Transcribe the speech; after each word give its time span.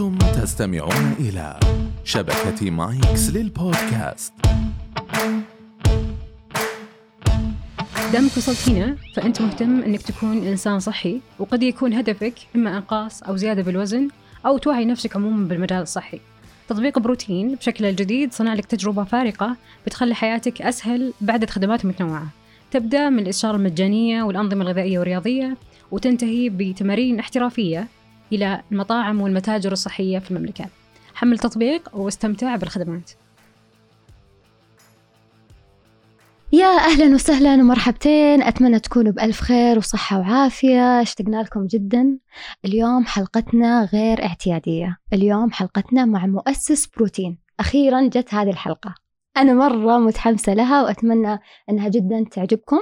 أنتم 0.00 0.18
تستمعون 0.18 1.14
إلى 1.20 1.60
شبكة 2.04 2.70
مايكس 2.70 3.30
للبودكاست. 3.30 4.32
دامك 8.12 8.36
وصلت 8.36 8.68
هنا 8.68 8.96
فأنت 9.14 9.42
مهتم 9.42 9.82
أنك 9.82 10.02
تكون 10.02 10.46
إنسان 10.46 10.80
صحي 10.80 11.20
وقد 11.38 11.62
يكون 11.62 11.92
هدفك 11.92 12.34
إما 12.56 12.76
إنقاص 12.76 13.22
أو 13.22 13.36
زيادة 13.36 13.62
بالوزن 13.62 14.08
أو 14.46 14.58
توعي 14.58 14.84
نفسك 14.84 15.16
عموما 15.16 15.48
بالمجال 15.48 15.82
الصحي. 15.82 16.20
تطبيق 16.68 16.98
بروتين 16.98 17.54
بشكله 17.54 17.88
الجديد 17.88 18.32
صنع 18.32 18.54
لك 18.54 18.64
تجربة 18.64 19.04
فارقة 19.04 19.56
بتخلي 19.86 20.14
حياتك 20.14 20.62
أسهل 20.62 21.12
بعدد 21.20 21.50
خدمات 21.50 21.84
متنوعة 21.84 22.28
تبدأ 22.70 23.10
من 23.10 23.18
الإشارة 23.18 23.56
المجانية 23.56 24.22
والأنظمة 24.22 24.62
الغذائية 24.62 24.98
والرياضية 24.98 25.56
وتنتهي 25.90 26.48
بتمارين 26.48 27.18
احترافية 27.18 27.88
إلى 28.32 28.62
المطاعم 28.72 29.20
والمتاجر 29.20 29.72
الصحية 29.72 30.18
في 30.18 30.30
المملكة. 30.30 30.66
حمل 31.14 31.38
تطبيق 31.38 31.96
واستمتع 31.96 32.56
بالخدمات. 32.56 33.10
يا 36.52 36.66
أهلا 36.66 37.14
وسهلا 37.14 37.54
ومرحبتين. 37.54 38.42
أتمنى 38.42 38.78
تكونوا 38.78 39.12
بألف 39.12 39.40
خير 39.40 39.78
وصحة 39.78 40.18
وعافية. 40.18 41.02
اشتقنا 41.02 41.42
لكم 41.42 41.66
جدا. 41.66 42.18
اليوم 42.64 43.04
حلقتنا 43.04 43.88
غير 43.92 44.24
اعتيادية. 44.24 44.98
اليوم 45.12 45.52
حلقتنا 45.52 46.04
مع 46.04 46.26
مؤسس 46.26 46.86
بروتين. 46.86 47.38
أخيرا 47.60 48.08
جت 48.08 48.34
هذه 48.34 48.50
الحلقة. 48.50 48.94
أنا 49.36 49.52
مرة 49.52 49.98
متحمسة 49.98 50.54
لها 50.54 50.82
وأتمنى 50.82 51.38
أنها 51.70 51.88
جدا 51.88 52.24
تعجبكم. 52.30 52.80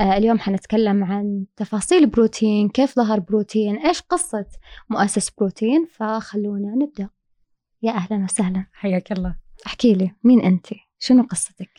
اليوم 0.00 0.38
حنتكلم 0.38 1.04
عن 1.04 1.44
تفاصيل 1.56 2.06
بروتين 2.06 2.68
كيف 2.68 2.96
ظهر 2.96 3.20
بروتين 3.20 3.76
إيش 3.76 4.00
قصة 4.00 4.46
مؤسس 4.90 5.30
بروتين؟ 5.30 5.86
فخلونا 5.92 6.74
نبدأ. 6.74 7.08
يا 7.82 7.92
أهلا 7.92 8.24
وسهلا. 8.24 8.66
حياك 8.72 9.12
الله. 9.12 9.36
احكي 9.66 9.94
لي 9.94 10.10
مين 10.24 10.40
أنت؟ 10.40 10.66
شنو 10.98 11.22
قصتك؟ 11.22 11.70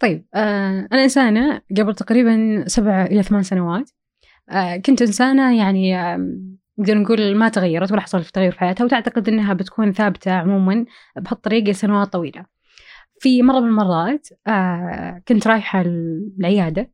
طيب 0.00 0.26
آه 0.34 0.88
أنا 0.92 1.04
إنسانة 1.04 1.62
قبل 1.78 1.94
تقريبا 1.94 2.64
سبع 2.66 3.04
إلى 3.04 3.22
ثمان 3.22 3.42
سنوات. 3.42 3.90
آه 4.50 4.76
كنت 4.76 5.02
إنسانة 5.02 5.56
يعني 5.58 5.98
آه 5.98 6.16
نقدر 6.78 6.98
نقول 6.98 7.36
ما 7.36 7.48
تغيرت 7.48 7.92
ولا 7.92 8.00
حصل 8.00 8.24
في 8.24 8.32
تغير 8.32 8.52
في 8.52 8.58
حياتها 8.58 8.84
وتعتقد 8.84 9.28
أنها 9.28 9.54
بتكون 9.54 9.92
ثابتة 9.92 10.32
عموما 10.32 10.84
بهالطريقة 11.16 11.70
لسنوات 11.70 12.12
طويلة. 12.12 12.46
في 13.20 13.42
مرة 13.42 13.60
من 13.60 13.68
المرات 13.68 14.28
آه 14.46 15.22
كنت 15.28 15.46
رايحة 15.46 15.80
العيادة 15.80 16.90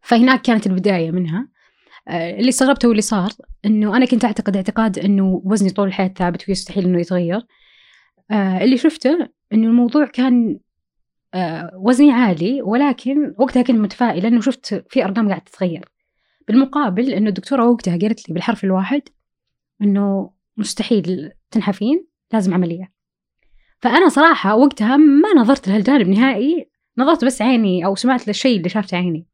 فهناك 0.00 0.42
كانت 0.42 0.66
البداية 0.66 1.10
منها. 1.10 1.48
آه 2.08 2.38
اللي 2.38 2.48
استغربته 2.48 2.88
واللي 2.88 3.02
صار 3.02 3.30
إنه 3.64 3.96
أنا 3.96 4.06
كنت 4.06 4.24
أعتقد 4.24 4.56
اعتقاد 4.56 4.98
إنه 4.98 5.42
وزني 5.44 5.70
طول 5.70 5.88
الحياة 5.88 6.08
ثابت 6.08 6.48
ويستحيل 6.48 6.84
إنه 6.84 7.00
يتغير. 7.00 7.46
آه 8.30 8.64
اللي 8.64 8.76
شفته 8.76 9.28
إنه 9.52 9.68
الموضوع 9.68 10.06
كان 10.06 10.58
آه 11.34 11.70
وزني 11.74 12.12
عالي 12.12 12.62
ولكن 12.62 13.34
وقتها 13.38 13.62
كنت 13.62 13.76
متفائلة 13.76 14.28
إنه 14.28 14.40
شفت 14.40 14.84
في 14.88 15.04
أرقام 15.04 15.28
قاعدة 15.28 15.44
تتغير. 15.44 15.88
بالمقابل 16.48 17.12
إنه 17.12 17.28
الدكتورة 17.28 17.68
وقتها 17.68 17.98
قالت 17.98 18.28
لي 18.28 18.34
بالحرف 18.34 18.64
الواحد 18.64 19.02
إنه 19.82 20.30
مستحيل 20.56 21.30
تنحفين 21.50 22.06
لازم 22.32 22.54
عملية. 22.54 22.92
فأنا 23.80 24.08
صراحة 24.08 24.56
وقتها 24.56 24.96
ما 24.96 25.28
نظرت 25.36 25.68
لهالجانب 25.68 26.08
نهائي 26.08 26.70
نظرت 26.98 27.24
بس 27.24 27.42
عيني 27.42 27.84
أو 27.84 27.94
سمعت 27.94 28.28
للشيء 28.28 28.56
اللي 28.56 28.68
شافته 28.68 28.96
عيني. 28.96 29.26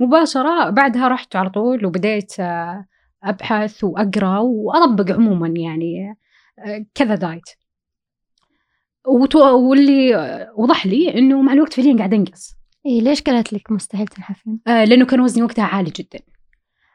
مباشرة 0.00 0.70
بعدها 0.70 1.08
رحت 1.08 1.36
على 1.36 1.50
طول 1.50 1.86
وبديت 1.86 2.32
أبحث 3.24 3.84
وأقرأ 3.84 4.38
وأطبق 4.38 5.14
عموما 5.14 5.48
يعني 5.48 6.16
كذا 6.94 7.14
دايت. 7.14 7.44
واللي 9.34 10.16
وضح 10.56 10.86
لي 10.86 11.14
إنه 11.18 11.42
مع 11.42 11.52
الوقت 11.52 11.72
فعليا 11.72 11.96
قاعد 11.96 12.14
أنقص. 12.14 12.56
إيه 12.86 13.00
ليش 13.00 13.22
قالت 13.22 13.52
لك 13.52 13.72
مستحيل 13.72 14.06
تنحفين؟ 14.06 14.60
آه 14.66 14.84
لأنه 14.84 15.06
كان 15.06 15.20
وزني 15.20 15.42
وقتها 15.42 15.64
عالي 15.64 15.90
جدا. 15.90 16.18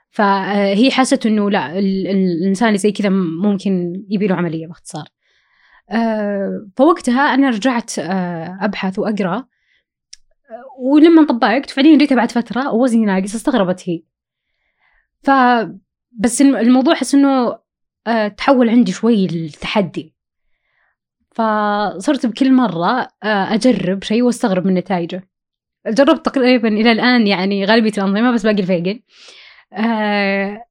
فهي 0.10 0.92
حست 0.92 1.26
إنه 1.26 1.50
لا 1.52 1.80
الإنسان 1.80 2.68
اللي 2.68 2.78
زي 2.78 2.92
كذا 2.92 3.10
ممكن 3.44 4.04
يبي 4.10 4.28
له 4.28 4.36
عملية 4.36 4.68
باختصار. 4.68 5.08
آه 5.90 6.68
فوقتها 6.78 7.34
أنا 7.34 7.50
رجعت 7.50 8.00
آه 8.00 8.58
أبحث 8.62 9.00
وأقرأ 9.00 9.46
ولما 10.80 11.26
طبقت 11.26 11.70
فعليا 11.70 11.98
جيتها 11.98 12.16
بعد 12.16 12.32
فترة 12.32 12.72
ووزني 12.74 13.06
ناقص 13.06 13.36
استغربت 13.36 13.90
هي. 13.90 14.04
ف 15.24 15.32
بس 16.12 16.42
الموضوع 16.42 16.94
أحس 16.94 17.16
إنه 17.16 17.60
أه 18.08 18.28
تحول 18.28 18.70
عندي 18.70 18.92
شوي 18.92 19.26
التحدي 19.26 20.16
فصرت 21.36 22.26
بكل 22.26 22.54
مرة 22.54 23.02
أه 23.24 23.54
أجرب 23.54 24.04
شيء 24.04 24.22
وأستغرب 24.24 24.66
من 24.66 24.74
نتائجه. 24.74 25.30
جربت 25.88 26.26
تقريبا 26.26 26.68
إلى 26.68 26.92
الآن 26.92 27.28
يعني 27.28 27.66
غالبية 27.66 27.92
الأنظمة 27.98 28.32
بس 28.32 28.44
باقي 28.44 28.62
ال 28.62 28.68
vegan 28.68 29.00
أه 29.74 30.66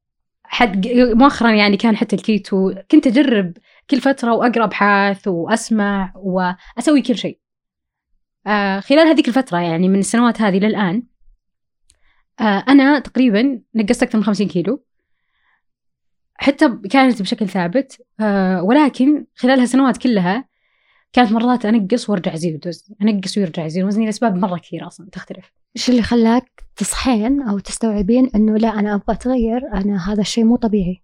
حد 0.44 0.89
مؤخرا 0.89 1.50
يعني 1.50 1.77
كان 1.77 1.97
حتى 1.97 2.16
الكيتو 2.16 2.75
كنت 2.91 3.06
أجرب 3.06 3.53
كل 3.91 4.00
فترة 4.00 4.33
وأقرأ 4.34 4.65
أبحاث 4.65 5.28
وأسمع 5.28 6.12
وأسوي 6.16 7.03
كل 7.03 7.16
شيء. 7.16 7.41
آه 8.47 8.80
خلال 8.80 9.06
هذيك 9.06 9.28
الفترة 9.28 9.58
يعني 9.58 9.88
من 9.88 9.98
السنوات 9.98 10.42
هذه 10.42 10.58
للآن 10.58 11.03
آه 12.41 12.64
أنا 12.69 12.98
تقريبا 12.98 13.60
نقصت 13.75 14.03
أكثر 14.03 14.19
من 14.19 14.25
50 14.25 14.48
كيلو. 14.48 14.84
حتى 16.34 16.78
كانت 16.91 17.22
بشكل 17.22 17.48
ثابت 17.48 18.03
آه 18.20 18.62
ولكن 18.62 19.26
خلال 19.36 19.60
هالسنوات 19.60 19.97
كلها 19.97 20.44
كانت 21.12 21.32
مرات 21.32 21.66
أنقص 21.66 22.10
وأرجع 22.10 22.34
أزيد 22.34 22.66
وزن 22.66 22.94
أنقص 23.03 23.38
ويرجع 23.38 23.66
أزيد 23.66 23.84
وزني 23.84 24.06
لأسباب 24.06 24.36
مرة 24.36 24.59
كثيرة 24.59 24.86
أصلا 24.86 25.09
تختلف. 25.12 25.53
إيش 25.76 25.91
اللي 25.91 26.03
خلاك 26.03 26.64
تصحين 26.76 27.42
أو 27.42 27.59
تستوعبين 27.59 28.30
إنه 28.34 28.56
لا 28.56 28.69
أنا 28.69 28.94
أبغى 28.94 29.16
أتغير 29.16 29.60
أنا 29.74 30.12
هذا 30.12 30.20
الشيء 30.20 30.44
مو 30.44 30.56
طبيعي؟ 30.56 31.03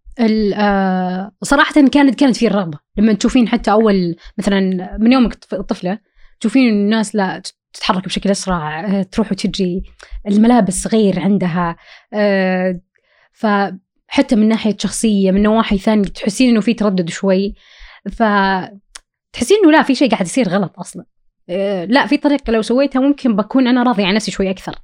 صراحة 1.42 1.74
كانت 1.74 2.14
كانت 2.14 2.36
في 2.36 2.46
الرغبة. 2.46 2.78
لما 2.96 3.12
تشوفين 3.12 3.48
حتى 3.48 3.70
أول 3.70 4.16
مثلا 4.38 4.60
من 4.98 5.12
يومك 5.12 5.34
طفلة 5.44 5.98
تشوفين 6.40 6.68
الناس 6.68 7.14
لا 7.14 7.42
تتحرك 7.72 8.04
بشكل 8.04 8.30
أسرع 8.30 9.02
تروح 9.02 9.32
وتجي 9.32 9.82
الملابس 10.28 10.86
غير 10.86 11.20
عندها 11.20 11.76
فحتى 13.32 14.36
من 14.36 14.48
ناحية 14.48 14.76
شخصية 14.78 15.30
من 15.30 15.42
نواحي 15.42 15.78
ثانية 15.78 16.08
تحسين 16.08 16.50
إنه 16.50 16.60
في 16.60 16.74
تردد 16.74 17.10
شوي 17.10 17.54
ف 18.12 18.22
تحسين 19.32 19.58
إنه 19.62 19.72
لا 19.72 19.82
في 19.82 19.94
شيء 19.94 20.10
قاعد 20.10 20.26
يصير 20.26 20.48
غلط 20.48 20.78
أصلا. 20.78 21.04
لا 21.88 22.06
في 22.06 22.16
طريقة 22.16 22.52
لو 22.52 22.62
سويتها 22.62 23.00
ممكن 23.00 23.36
بكون 23.36 23.66
أنا 23.66 23.82
راضيه 23.82 24.06
عن 24.06 24.14
نفسي 24.14 24.30
شوي 24.30 24.50
أكثر. 24.50 24.74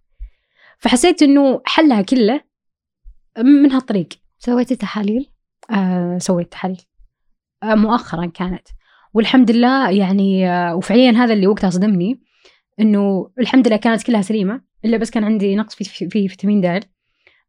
فحسيت 0.79 1.23
إنه 1.23 1.63
حلها 1.67 2.03
كله 2.03 2.41
من 3.39 3.73
هالطريق. 3.73 4.09
سويتي 4.39 4.77
تحاليل؟ 4.77 5.31
آه 5.71 6.19
سويت 6.19 6.53
تحاليل. 6.53 6.83
آه 7.63 7.75
مؤخرا 7.75 8.27
كانت. 8.27 8.69
والحمد 9.15 9.51
لله 9.51 9.91
يعني 9.91 10.45
وفعليا 10.73 11.11
هذا 11.11 11.33
اللي 11.33 11.47
وقتها 11.47 11.71
صدمني 11.71 12.21
إنه 12.81 13.31
الحمد 13.39 13.69
لله 13.69 13.77
كانت 13.77 14.03
كلها 14.03 14.23
سليمة 14.23 14.61
إلا 14.85 14.97
بس 14.97 15.11
كان 15.11 15.25
عندي 15.25 15.57
نقص 15.57 15.75
في 15.75 15.85
في 15.85 16.29
فيتامين 16.29 16.61
د 16.61 16.85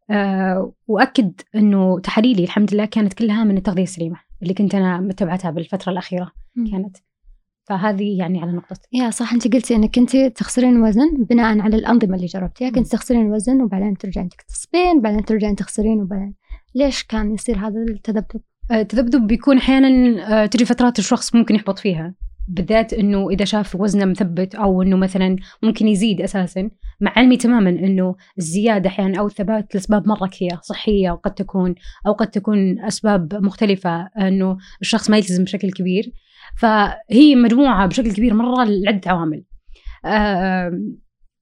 أه 0.09 0.73
وأكد 0.87 1.41
إنه 1.55 1.99
تحاليلي 1.99 2.43
الحمد 2.43 2.73
لله 2.73 2.85
كانت 2.85 3.13
كلها 3.13 3.43
من 3.43 3.57
التغذية 3.57 3.83
السليمة 3.83 4.17
اللي 4.41 4.53
كنت 4.53 4.75
أنا 4.75 4.99
متبعتها 4.99 5.51
بالفترة 5.51 5.91
الأخيرة 5.91 6.31
م. 6.55 6.71
كانت 6.71 6.97
فهذه 7.63 8.17
يعني 8.19 8.41
على 8.41 8.51
نقطة 8.51 8.75
يا 8.93 9.09
صح 9.09 9.33
أنت 9.33 9.53
قلتي 9.53 9.75
أنك 9.75 9.95
كنت 9.95 10.15
تخسرين 10.15 10.81
وزن 10.81 11.25
بناء 11.29 11.59
على 11.59 11.75
الأنظمة 11.75 12.15
اللي 12.15 12.25
جربتيها 12.25 12.69
كنت 12.69 12.87
تخسرين 12.87 13.31
وزن 13.31 13.61
وبعدين 13.61 13.97
ترجعين 13.97 14.29
تكتسبين 14.29 15.01
بعدين 15.01 15.25
ترجعين 15.25 15.55
تخسرين 15.55 16.01
وبعدين 16.01 16.35
ليش 16.75 17.03
كان 17.03 17.33
يصير 17.33 17.57
هذا 17.57 17.85
التذبذب؟ 17.89 18.41
التذبذب 18.71 19.27
بيكون 19.27 19.57
أحيانا 19.57 20.45
تجي 20.45 20.65
فترات 20.65 20.99
الشخص 20.99 21.35
ممكن 21.35 21.55
يحبط 21.55 21.79
فيها. 21.79 22.13
بالذات 22.47 22.93
إنه 22.93 23.29
إذا 23.29 23.45
شاف 23.45 23.75
وزنه 23.75 24.05
مثبت 24.05 24.55
أو 24.55 24.81
إنه 24.81 24.97
مثلا 24.97 25.35
ممكن 25.63 25.87
يزيد 25.87 26.21
أساسا 26.21 26.69
مع 27.01 27.13
علمي 27.15 27.37
تماما 27.37 27.69
إنه 27.69 28.15
الزيادة 28.37 28.89
أحيانا 28.89 29.19
أو 29.19 29.27
الثبات 29.27 29.75
لأسباب 29.75 30.07
مرة 30.07 30.27
كثيرة 30.27 30.59
صحية 30.63 31.11
وقد 31.11 31.33
تكون 31.33 31.75
أو 32.07 32.11
قد 32.13 32.27
تكون 32.27 32.79
أسباب 32.79 33.35
مختلفة 33.35 34.09
إنه 34.19 34.57
الشخص 34.81 35.09
ما 35.09 35.17
يلتزم 35.17 35.43
بشكل 35.43 35.71
كبير. 35.71 36.11
فهي 36.57 37.35
مجموعة 37.35 37.87
بشكل 37.87 38.11
كبير 38.11 38.33
مرة 38.33 38.63
لعدة 38.63 39.11
عوامل. 39.11 39.43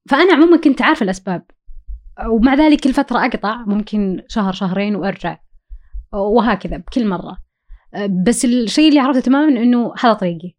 فأنا 0.10 0.34
عموما 0.34 0.58
كنت 0.58 0.82
عارفة 0.82 1.04
الأسباب 1.04 1.46
ومع 2.28 2.54
ذلك 2.54 2.80
كل 2.80 2.94
فتره 2.94 3.26
أقطع 3.26 3.66
ممكن 3.66 4.22
شهر 4.28 4.54
شهرين 4.54 4.96
وأرجع. 4.96 5.38
وهكذا 6.14 6.78
بكل 6.78 7.08
مرة. 7.08 7.38
بس 8.26 8.46
الشيء 8.46 8.90
اللي 8.90 9.00
عرفته 9.00 9.22
تماما 9.22 9.62
إنه 9.62 9.94
هذا 10.00 10.14
طريقي. 10.14 10.56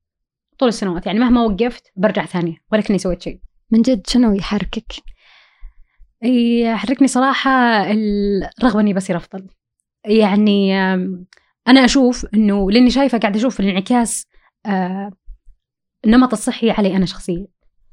طول 0.58 0.68
السنوات 0.68 1.06
يعني 1.06 1.18
مهما 1.18 1.42
وقفت 1.42 1.92
برجع 1.96 2.24
ثانية 2.26 2.56
ولكني 2.72 2.98
سويت 2.98 3.22
شيء. 3.22 3.40
من 3.70 3.82
جد 3.82 4.06
شنو 4.06 4.34
يحركك؟ 4.34 4.92
يحركني 6.22 7.08
صراحة 7.08 7.50
الرغبة 7.90 8.80
إني 8.80 8.94
بصير 8.94 9.16
أفضل. 9.16 9.48
يعني 10.04 10.74
أنا 11.68 11.84
أشوف 11.84 12.26
إنه 12.34 12.70
لأني 12.70 12.90
شايفة 12.90 13.18
قاعدة 13.18 13.36
أشوف 13.36 13.60
الانعكاس 13.60 14.26
النمط 16.04 16.32
الصحي 16.32 16.70
علي 16.70 16.96
أنا 16.96 17.06
شخصيا. 17.06 17.46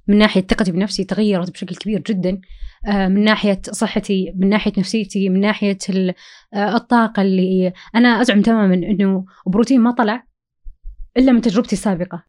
من 0.07 0.17
ناحية 0.17 0.41
ثقتي 0.41 0.71
بنفسي 0.71 1.03
تغيرت 1.03 1.51
بشكل 1.51 1.75
كبير 1.75 2.01
جدا 2.01 2.41
آه 2.87 3.07
من 3.07 3.23
ناحية 3.23 3.61
صحتي 3.71 4.33
من 4.35 4.49
ناحية 4.49 4.73
نفسيتي 4.77 5.29
من 5.29 5.39
ناحية 5.39 5.77
آه 6.53 6.75
الطاقة 6.75 7.21
اللي 7.21 7.73
أنا 7.95 8.21
أزعم 8.21 8.41
تماما 8.41 8.73
إنه 8.73 9.25
بروتين 9.47 9.81
ما 9.81 9.91
طلع 9.91 10.23
إلا 11.17 11.31
من 11.31 11.41
تجربتي 11.41 11.73
السابقة. 11.73 12.23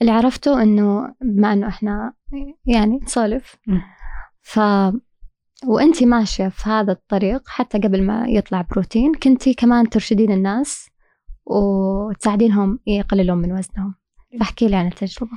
اللي 0.00 0.12
عرفته 0.12 0.62
إنه 0.62 1.14
بما 1.22 1.52
إنه 1.52 1.68
إحنا 1.68 2.12
يعني 2.66 2.98
نسولف 3.02 3.56
ف 4.42 4.60
وانت 5.66 6.02
ماشية 6.02 6.48
في 6.48 6.70
هذا 6.70 6.92
الطريق 6.92 7.42
حتى 7.48 7.78
قبل 7.78 8.02
ما 8.02 8.28
يطلع 8.28 8.60
بروتين 8.70 9.14
كنتي 9.14 9.54
كمان 9.54 9.88
ترشدين 9.90 10.32
الناس 10.32 10.90
وتساعدينهم 11.46 12.78
يقللون 12.86 13.38
من 13.38 13.52
وزنهم. 13.52 13.94
فاحكي 14.40 14.68
لي 14.68 14.76
عن 14.76 14.86
التجربة. 14.86 15.32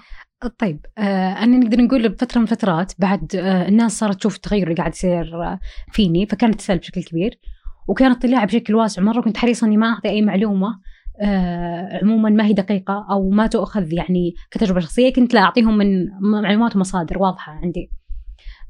طيب 0.48 0.86
آه 0.98 1.32
أنا 1.32 1.58
نقدر 1.58 1.82
نقول 1.82 2.10
بفترة 2.10 2.38
من 2.40 2.44
الفترات 2.44 2.94
بعد 3.00 3.36
آه 3.36 3.68
الناس 3.68 4.00
صارت 4.00 4.18
تشوف 4.18 4.36
التغير 4.36 4.64
اللي 4.64 4.76
قاعد 4.76 4.92
يصير 4.94 5.44
آه 5.44 5.60
فيني 5.92 6.26
فكانت 6.26 6.56
تسأل 6.56 6.78
بشكل 6.78 7.04
كبير. 7.04 7.40
وكان 7.88 8.12
اطلاعي 8.12 8.46
بشكل 8.46 8.76
واسع 8.76 9.02
مرة 9.02 9.22
كنت 9.22 9.38
حريصة 9.38 9.68
إني 9.68 9.78
ما 9.78 9.88
أعطي 9.88 10.10
أي 10.10 10.22
معلومة 10.22 10.80
آه 11.22 12.00
عموما 12.02 12.30
ما 12.30 12.46
هي 12.46 12.54
دقيقة 12.54 13.08
أو 13.12 13.30
ما 13.30 13.48
تؤخذ 13.48 13.94
يعني 13.94 14.34
كتجربة 14.52 14.80
شخصية 14.80 15.14
كنت 15.14 15.34
لا 15.34 15.42
أعطيهم 15.42 15.78
من 15.78 16.08
معلومات 16.22 16.76
ومصادر 16.76 17.18
واضحة 17.18 17.52
عندي. 17.52 17.92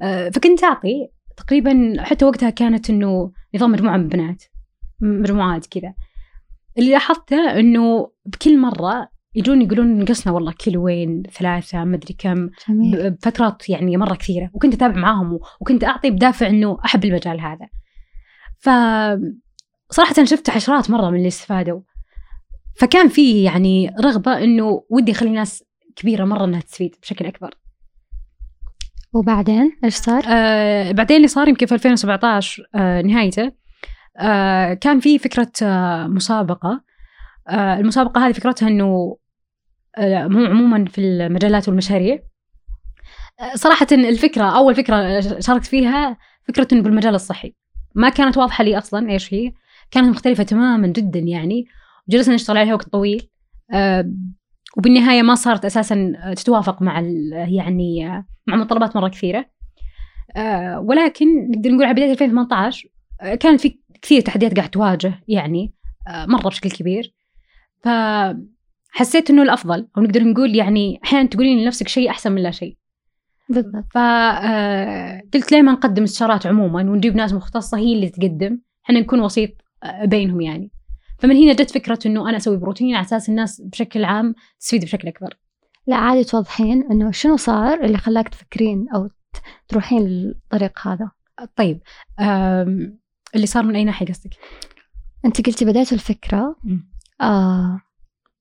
آه 0.02 0.30
فكنت 0.30 0.64
أعطي 0.64 1.10
تقريبا 1.38 1.94
حتى 2.00 2.25
وقتها 2.25 2.50
كانت 2.50 2.90
إنه 2.90 3.31
نظام 3.56 3.72
مجموعة 3.72 3.98
من 3.98 4.08
بنات 4.08 4.44
مجموعات 5.02 5.66
كذا. 5.66 5.94
اللي 6.78 6.92
لاحظته 6.92 7.60
إنه 7.60 8.12
بكل 8.25 8.60
مرة 8.60 9.12
يجون 9.36 9.62
يقولون 9.62 10.00
نقصنا 10.00 10.34
والله 10.34 10.52
كيلوين 10.52 11.24
ثلاثة 11.24 11.84
مدري 11.84 12.16
كم 12.18 12.50
جميل. 12.70 13.10
بفترات 13.12 13.70
يعني 13.70 13.98
مرة 13.98 14.16
كثيرة. 14.16 14.50
وكنت 14.54 14.74
أتابع 14.74 15.02
معاهم 15.02 15.40
وكنت 15.62 15.84
أعطي 15.84 16.10
بدافع 16.10 16.48
أنه 16.48 16.78
أحب 16.86 17.06
المجال 17.06 17.42
هذا. 17.42 17.68
ف 18.60 18.70
صراحة 19.90 20.24
شفت 20.24 20.50
عشرات 20.50 20.90
مرة 20.90 21.10
من 21.10 21.18
اللي 21.18 21.28
استفادوا. 21.28 21.82
فكان 22.76 23.08
في 23.08 23.44
يعني 23.44 23.96
رغبة 24.00 24.44
أنه 24.44 24.84
ودي 24.90 25.12
أخلي 25.12 25.30
ناس 25.30 25.64
كبيرة 25.96 26.26
مرة 26.26 26.46
أنها 26.46 26.60
تستفيد 26.60 26.96
بشكل 27.02 27.26
أكبر. 27.26 27.54
وبعدين 29.14 29.72
إيش 29.84 29.96
صار؟ 29.96 30.24
آه 30.28 30.92
بعدين 30.92 31.18
اللي 31.18 31.28
صار 31.28 31.48
يمكن 31.48 31.66
في 31.66 31.76
2017 31.76 32.64
آه 32.76 33.02
نهايته 33.02 33.52
آه 34.18 34.74
كان 34.74 35.00
في 35.00 35.20
فكرة 35.20 35.52
آه 35.64 36.08
مسابقة. 36.08 36.84
آه 37.50 37.78
المسابقة 37.78 38.28
هذه 38.28 38.32
فكرتها 38.34 38.68
أنه 38.68 39.18
آه، 39.98 40.28
مو 40.28 40.45
عموما 40.45 40.86
في 40.86 41.01
المجالات 41.01 41.68
والمشاريع. 41.68 42.19
آه، 43.40 43.56
صراحة 43.56 43.88
الفكرة 43.92 44.44
أول 44.44 44.75
فكرة 44.75 45.19
شاركت 45.40 45.66
فيها 45.66 46.18
فكرة 46.48 46.68
بالمجال 46.72 47.16
الصحي. 47.16 47.56
ما 47.95 48.10
كانت 48.10 48.38
واضحة 48.38 48.63
لي 48.63 48.78
أصلا 48.78 49.10
إيش 49.12 49.34
هي. 49.34 49.54
كانت 49.92 50.07
مختلفة 50.07 50.44
تماما 50.44 50.88
جدا 50.88 51.19
يعني. 51.19 51.66
وجلسنا 52.07 52.36
نشتغل 52.36 52.57
عليها 52.57 52.74
وقت 52.74 52.90
طويل. 52.90 53.30
أه 53.74 54.12
وبالنهاية 54.78 55.22
ما 55.22 55.36
صارت 55.36 55.66
أساسا 55.66 56.13
تتوافق 56.36 56.81
مع 56.81 57.00
يعني 57.31 58.07
مع 58.48 58.56
متطلبات 58.56 58.96
مرة 58.96 59.07
كثيرة. 59.07 59.46
ولكن 60.78 61.51
نقدر 61.51 61.72
نقول 61.72 61.86
على 61.86 61.94
بداية 61.94 62.12
2018 62.12 62.89
كانت 63.39 63.62
في 63.62 63.80
كثير 64.01 64.22
تحديات 64.22 64.56
قاعد 64.56 64.69
تواجه 64.69 65.13
يعني 65.28 65.74
مرة 66.28 66.50
بشكل 66.50 66.72
كبير. 66.72 67.13
ف 67.84 67.88
حسيت 68.95 69.30
إنه 69.30 69.44
الأفضل 69.44 69.88
أو 69.98 70.01
نقدر 70.01 70.24
نقول 70.24 70.56
يعني 70.56 71.00
أحيانا 71.04 71.30
تقولين 71.30 71.60
لنفسك 71.60 71.88
شيء 71.88 72.10
أحسن 72.10 72.31
من 72.31 72.44
لا 72.44 72.51
شيء. 72.51 72.78
بالضبط. 73.50 73.86
فقلت 73.94 75.51
ليه 75.51 75.62
ما 75.62 75.72
نقدم 75.72 76.04
استشارات 76.04 76.45
عموما 76.48 76.81
ونجيب 76.81 77.16
ناس 77.16 77.34
مختصه 77.34 77.78
هي 77.78 77.94
اللي 77.94 78.10
تقدم 78.10 78.60
إحنا 78.86 79.00
نكون 79.00 79.19
وسيط 79.19 79.50
آه، 79.84 80.06
بينهم 80.06 80.42
يعني. 80.42 80.72
فمن 81.19 81.36
هنا 81.36 81.54
جت 81.54 81.72
فكرة 81.72 82.00
إنه 82.06 82.30
أنا 82.30 82.38
أسوي 82.38 82.57
بروتين 82.57 82.95
على 82.95 83.06
أساس 83.06 83.30
الناس 83.30 83.62
بشكل 83.62 84.06
عام 84.06 84.36
تستفيد 84.60 84.84
بشكل 84.84 85.07
أكبر. 85.07 85.38
لا 85.88 85.96
عادي 85.96 86.24
توضحين 86.24 86.84
إنه 86.92 87.12
شنو 87.12 87.38
صار 87.38 87.84
اللي 87.86 87.98
خلاك 87.98 88.30
تفكرين 88.30 88.86
أو 88.96 89.10
تروحين 89.68 90.07
للطريق 90.07 90.88
هذا؟ 90.88 91.12
طيب 91.56 91.81
اللي 93.36 93.46
صار 93.46 93.63
من 93.63 93.75
أي 93.75 93.84
ناحية 93.84 94.06
قصدك؟ 94.06 94.31
أنت 95.25 95.48
قلتي 95.48 95.66
بديت 95.66 95.94
الفكرة 95.94 96.56
آه 97.22 97.81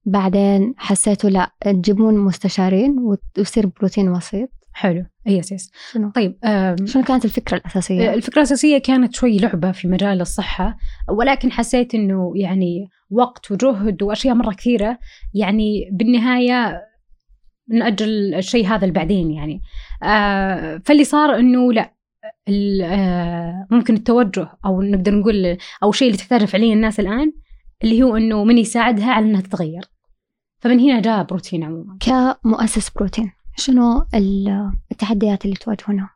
بعدين 0.04 0.74
حسيتوا 0.76 1.30
لا 1.30 1.50
تجيبون 1.60 2.18
مستشارين 2.18 2.96
ويصير 3.38 3.66
بروتين 3.66 4.08
وسيط. 4.08 4.48
حلو. 4.72 5.04
اي 5.26 5.40
أساس 5.40 5.70
شنو؟ 5.92 6.10
طيب 6.10 6.38
شنو 6.84 7.02
كانت 7.02 7.24
الفكرة 7.24 7.56
الأساسية؟ 7.56 8.10
آه، 8.10 8.14
الفكرة 8.14 8.38
الأساسية 8.38 8.78
كانت 8.78 9.14
شوي 9.14 9.38
لعبة 9.38 9.72
في 9.72 9.88
مجال 9.88 10.20
الصحة 10.20 10.76
ولكن 11.08 11.52
حسيت 11.52 11.94
إنه 11.94 12.32
يعني 12.36 12.88
وقت 13.10 13.50
وجهد 13.50 14.02
وأشياء 14.02 14.34
مرة 14.34 14.52
كثيرة. 14.52 14.98
يعني 15.34 15.90
بالنهاية 15.92 16.82
نأجل 17.68 18.34
الشيء 18.34 18.66
هذا 18.66 18.86
لبعدين 18.86 19.30
يعني. 19.30 19.60
آه 20.02 20.82
فاللي 20.84 21.04
صار 21.04 21.38
إنه 21.38 21.72
لا 21.72 21.92
آه 22.84 23.66
ممكن 23.70 23.94
التوجه 23.94 24.48
أو 24.66 24.82
نقدر 24.82 25.14
نقول 25.14 25.56
أو 25.82 25.90
الشيء 25.90 26.08
اللي 26.08 26.18
تحتاجه 26.18 26.44
فعليا 26.44 26.74
الناس 26.74 27.00
الآن 27.00 27.32
اللي 27.84 28.02
هو 28.02 28.16
إنه 28.16 28.44
من 28.44 28.58
يساعدها 28.58 29.12
على 29.12 29.26
إنها 29.26 29.40
تتغير. 29.40 29.82
فمن 30.60 30.80
هنا 30.80 31.00
جاء 31.00 31.22
بروتين 31.22 31.64
عموما. 31.64 31.98
كمؤسس 32.00 32.90
بروتين. 32.90 33.32
شنو 33.56 34.06
التحديات 34.92 35.44
اللي 35.44 35.56
تواجهونها؟ 35.56 36.10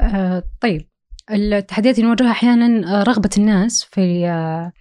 آه 0.00 0.42
طيب. 0.60 0.88
التحديات 1.30 1.98
اللي 1.98 2.06
نواجهها 2.06 2.30
أحيانا 2.30 3.02
رغبة 3.02 3.30
الناس 3.38 3.84
في 3.84 4.26
آه 4.28 4.72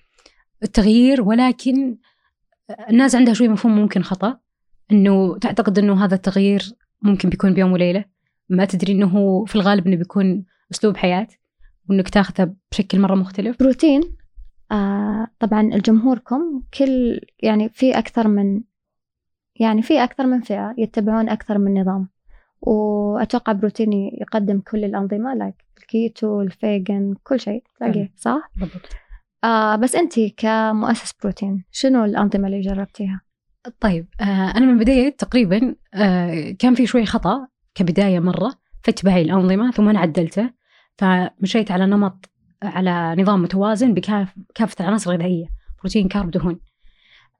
التغيير 0.63 1.21
ولكن 1.21 1.97
الناس 2.89 3.15
عندها 3.15 3.33
شوي 3.33 3.47
مفهوم 3.47 3.75
ممكن 3.75 4.03
خطأ. 4.03 4.37
إنه 4.91 5.37
تعتقد 5.37 5.79
إنه 5.79 6.05
هذا 6.05 6.15
التغيير 6.15 6.63
ممكن 7.01 7.29
بيكون 7.29 7.53
بيوم 7.53 7.71
وليلة. 7.71 8.05
ما 8.49 8.65
تدري 8.65 8.93
إنه 8.93 9.45
في 9.45 9.55
الغالب 9.55 9.87
إنه 9.87 9.95
بيكون 9.95 10.45
أسلوب 10.71 10.97
حياة 10.97 11.27
وإنك 11.89 12.09
تاخذه 12.09 12.53
بشكل 12.71 12.99
مرة 12.99 13.15
مختلف. 13.15 13.59
بروتين 13.59 14.01
آه 14.71 15.27
طبعا 15.39 15.61
الجمهوركم 15.61 16.63
كل 16.77 17.21
يعني 17.39 17.69
في 17.69 17.97
أكثر 17.97 18.27
من 18.27 18.61
يعني 19.55 19.81
في 19.81 20.03
أكثر 20.03 20.25
من 20.25 20.41
فئة 20.41 20.75
يتبعون 20.77 21.29
أكثر 21.29 21.57
من 21.57 21.81
نظام 21.81 22.09
وأتوقع 22.61 23.53
بروتين 23.53 23.93
يقدم 23.93 24.59
كل 24.59 24.83
الأنظمة 24.83 25.33
like 25.33 25.55
الكيتو 25.77 26.41
الفيجن 26.41 27.15
كل 27.23 27.39
شيء 27.39 27.63
تلاقيه 27.79 28.13
صح؟ 28.17 28.51
بالضبط 28.55 28.95
آه 29.43 29.75
بس 29.75 29.95
أنت 29.95 30.13
كمؤسس 30.37 31.13
بروتين 31.23 31.63
شنو 31.71 32.05
الأنظمة 32.05 32.47
اللي 32.47 32.61
جربتيها؟ 32.61 33.21
طيب 33.79 34.07
آه 34.21 34.23
أنا 34.57 34.65
من 34.65 34.77
بداية 34.77 35.09
تقريبا 35.09 35.75
آه 35.93 36.51
كان 36.51 36.75
في 36.75 36.85
شوي 36.85 37.05
خطأ 37.05 37.47
كبداية 37.75 38.19
مرة 38.19 38.53
في 38.83 38.91
اتباعي 38.91 39.21
الأنظمة 39.21 39.71
ثم 39.71 39.89
أنا 39.89 39.99
عدلته 39.99 40.49
فمشيت 40.97 41.71
على 41.71 41.85
نمط 41.85 42.29
على 42.65 43.21
نظام 43.21 43.41
متوازن 43.41 43.93
بكافة 43.93 44.75
العناصر 44.79 45.11
الغذائية 45.11 45.47
بروتين 45.79 46.07
كارب 46.07 46.31
دهون. 46.31 46.59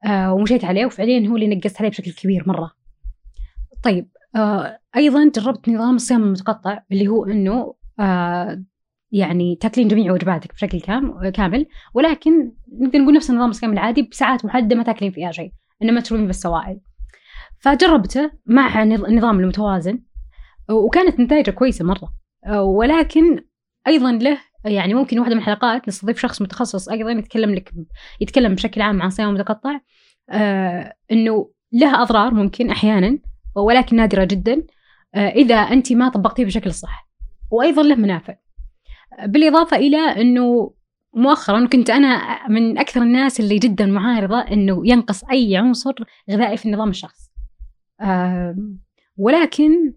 آه 0.06 0.32
ومشيت 0.34 0.64
عليه 0.64 0.86
وفعليا 0.86 1.28
هو 1.28 1.36
اللي 1.36 1.54
نقصت 1.56 1.76
عليه 1.80 1.90
بشكل 1.90 2.12
كبير 2.12 2.44
مرة. 2.46 2.70
طيب 3.82 4.08
آه 4.36 4.78
أيضا 4.96 5.30
جربت 5.36 5.68
نظام 5.68 5.96
الصيام 5.96 6.22
المتقطع 6.22 6.78
اللي 6.92 7.08
هو 7.08 7.24
أنه 7.24 7.74
آه 8.00 8.62
يعني 9.12 9.56
تاكلين 9.56 9.88
جميع 9.88 10.12
وجباتك 10.12 10.54
بشكل 10.54 10.80
كام 10.80 11.30
كامل 11.30 11.66
ولكن 11.94 12.52
نقدر 12.80 12.98
نقول 12.98 13.14
نفس 13.14 13.30
النظام 13.30 13.50
الصيام 13.50 13.72
العادي 13.72 14.02
بساعات 14.02 14.44
محددة 14.44 14.76
ما 14.76 14.82
تاكلين 14.82 15.12
فيها 15.12 15.32
شيء 15.32 15.52
انما 15.82 16.00
تشربين 16.00 16.28
بس 16.28 16.40
سوائل. 16.40 16.80
فجربته 17.58 18.30
مع 18.46 18.82
النظام 18.82 19.40
المتوازن 19.40 20.02
وكانت 20.70 21.20
نتائجه 21.20 21.50
كويسة 21.50 21.84
مرة. 21.84 22.12
آه، 22.46 22.62
ولكن 22.62 23.44
أيضا 23.86 24.12
له 24.12 24.38
يعني 24.66 24.94
ممكن 24.94 25.18
واحدة 25.18 25.34
من 25.34 25.40
الحلقات 25.40 25.88
نستضيف 25.88 26.18
شخص 26.18 26.42
متخصص 26.42 26.88
أيضا 26.88 27.10
يتكلم 27.10 27.54
لك 27.54 27.72
يتكلم 28.20 28.54
بشكل 28.54 28.82
عام 28.82 29.02
عن 29.02 29.10
صيام 29.10 29.34
متقطع. 29.34 29.80
آه 30.30 30.94
إنه 31.12 31.50
لها 31.72 32.02
أضرار 32.02 32.34
ممكن 32.34 32.70
أحيانا 32.70 33.18
ولكن 33.56 33.96
نادرة 33.96 34.24
جدا. 34.24 34.62
آه 35.14 35.28
إذا 35.28 35.54
أنت 35.54 35.92
ما 35.92 36.08
طبقتيه 36.08 36.44
بشكل 36.44 36.72
صح. 36.72 37.08
وأيضا 37.50 37.82
له 37.82 37.94
منافع. 37.94 38.36
بالإضافة 39.24 39.76
إلى 39.76 39.98
أنه 39.98 40.74
مؤخرا 41.14 41.66
كنت 41.66 41.90
أنا 41.90 42.38
من 42.48 42.78
أكثر 42.78 43.02
الناس 43.02 43.40
اللي 43.40 43.58
جدا 43.58 43.86
معارضة 43.86 44.38
أنه 44.40 44.82
ينقص 44.84 45.24
أي 45.24 45.56
عنصر 45.56 45.94
غذائي 46.30 46.56
في 46.56 46.66
النظام 46.66 46.88
الشخص. 46.88 47.30
آه 48.00 48.56
ولكن 49.16 49.94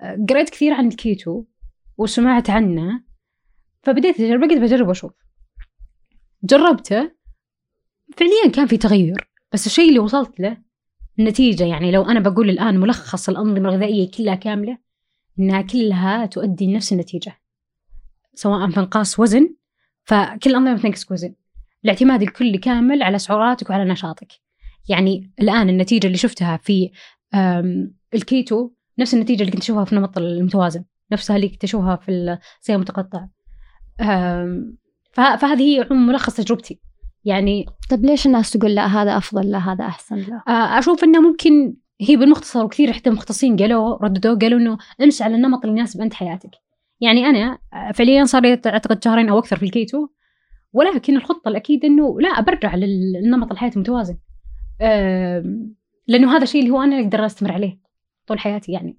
آه، 0.00 0.26
قريت 0.28 0.50
كثير 0.50 0.72
عن 0.72 0.88
الكيتو 0.88 1.44
وسمعت 1.98 2.50
عنه. 2.50 3.11
فبديت 3.82 4.20
أجرب 4.20 4.42
قلت 4.42 4.58
بجرب 4.58 4.88
وأشوف. 4.88 5.12
جربته 6.44 7.12
فعليا 8.16 8.50
كان 8.54 8.66
في 8.66 8.76
تغير 8.76 9.28
بس 9.52 9.66
الشيء 9.66 9.88
اللي 9.88 9.98
وصلت 9.98 10.40
له 10.40 10.56
النتيجة 11.18 11.64
يعني 11.64 11.92
لو 11.92 12.02
أنا 12.02 12.20
بقول 12.20 12.50
الآن 12.50 12.80
ملخص 12.80 13.28
الأنظمة 13.28 13.68
الغذائية 13.68 14.10
كلها 14.10 14.34
كاملة 14.34 14.78
إنها 15.38 15.62
كلها 15.62 16.26
تؤدي 16.26 16.66
لنفس 16.66 16.92
النتيجة. 16.92 17.40
سواء 18.34 18.70
في 18.70 18.80
انقاص 18.80 19.20
وزن 19.20 19.54
فكل 20.04 20.50
الأنظمة 20.50 20.74
بتنقص 20.74 21.12
وزن. 21.12 21.34
الاعتماد 21.84 22.22
الكلي 22.22 22.58
كامل 22.58 23.02
على 23.02 23.18
سعراتك 23.18 23.70
وعلى 23.70 23.84
نشاطك. 23.84 24.32
يعني 24.88 25.32
الآن 25.40 25.68
النتيجة 25.68 26.06
اللي 26.06 26.18
شفتها 26.18 26.56
في 26.56 26.90
الكيتو 28.14 28.70
نفس 28.98 29.14
النتيجة 29.14 29.40
اللي 29.40 29.52
كنت 29.52 29.62
أشوفها 29.62 29.84
في 29.84 29.92
النمط 29.92 30.18
المتوازن 30.18 30.84
نفسها 31.12 31.36
اللي 31.36 31.48
كنت 31.48 31.64
أشوفها 31.64 31.96
في 31.96 32.10
الصيام 32.10 32.76
المتقطع. 32.76 33.26
فهذه 35.12 35.62
هي 35.62 35.86
عموما 35.90 36.12
ملخص 36.12 36.36
تجربتي. 36.36 36.80
يعني 37.24 37.66
طيب 37.90 38.04
ليش 38.04 38.26
الناس 38.26 38.50
تقول 38.50 38.74
لا 38.74 38.86
هذا 38.86 39.16
أفضل 39.16 39.50
لا 39.50 39.58
هذا 39.58 39.84
أحسن؟ 39.84 40.16
لا. 40.16 40.42
آه، 40.48 40.78
أشوف 40.78 41.04
إنه 41.04 41.20
ممكن 41.20 41.74
هي 42.00 42.16
بالمختصر 42.16 42.64
وكثير 42.64 42.92
حتى 42.92 43.10
مختصين 43.10 43.56
قالوا 43.56 44.04
رددوا 44.04 44.38
قالوا 44.38 44.60
إنه 44.60 44.78
امشي 45.02 45.24
على 45.24 45.34
النمط 45.34 45.64
اللي 45.64 45.78
يناسب 45.78 46.00
أنت 46.00 46.14
حياتك. 46.14 46.50
يعني 47.00 47.26
أنا 47.26 47.58
آه، 47.72 47.92
فعليا 47.92 48.24
صار 48.24 48.42
لي 48.42 48.60
أعتقد 48.66 49.04
شهرين 49.04 49.28
أو 49.28 49.38
أكثر 49.38 49.56
في 49.56 49.62
الكيتو. 49.62 50.08
ولكن 50.72 51.16
الخطة 51.16 51.48
الأكيد 51.48 51.84
إنه 51.84 52.20
لا 52.20 52.40
برجع 52.40 52.74
للنمط 52.74 53.52
الحياة 53.52 53.70
المتوازن 53.76 54.18
لأنه 56.08 56.36
هذا 56.36 56.42
الشيء 56.42 56.60
اللي 56.60 56.72
هو 56.72 56.82
أنا 56.82 57.00
أقدر 57.00 57.26
أستمر 57.26 57.52
عليه 57.52 57.78
طول 58.26 58.38
حياتي 58.38 58.72
يعني. 58.72 58.96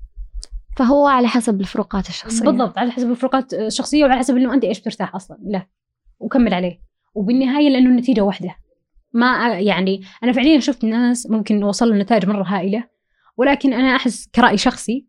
فهو 0.77 1.07
على 1.07 1.27
حسب 1.27 1.61
الفروقات 1.61 2.09
الشخصية. 2.09 2.45
بالضبط 2.45 2.77
على 2.77 2.91
حسب 2.91 3.11
الفروقات 3.11 3.53
الشخصية 3.53 4.05
وعلى 4.05 4.19
حسب 4.19 4.37
انه 4.37 4.53
أنت 4.53 4.63
إيش 4.63 4.79
بترتاح 4.79 5.15
أصلا. 5.15 5.37
له 5.45 5.65
وكمل 6.19 6.53
عليه. 6.53 6.79
وبالنهاية 7.15 7.69
لأنه 7.69 7.89
النتيجة 7.89 8.21
واحدة. 8.21 8.55
ما 9.13 9.47
يعني 9.47 10.01
أنا 10.23 10.31
فعليا 10.31 10.59
شفت 10.59 10.85
ناس 10.85 11.29
ممكن 11.29 11.63
وصلوا 11.63 11.95
لنتائج 11.95 12.25
مرة 12.25 12.43
هائلة 12.43 12.83
ولكن 13.37 13.73
أنا 13.73 13.95
أحس 13.95 14.27
كرأي 14.35 14.57
شخصي 14.57 15.07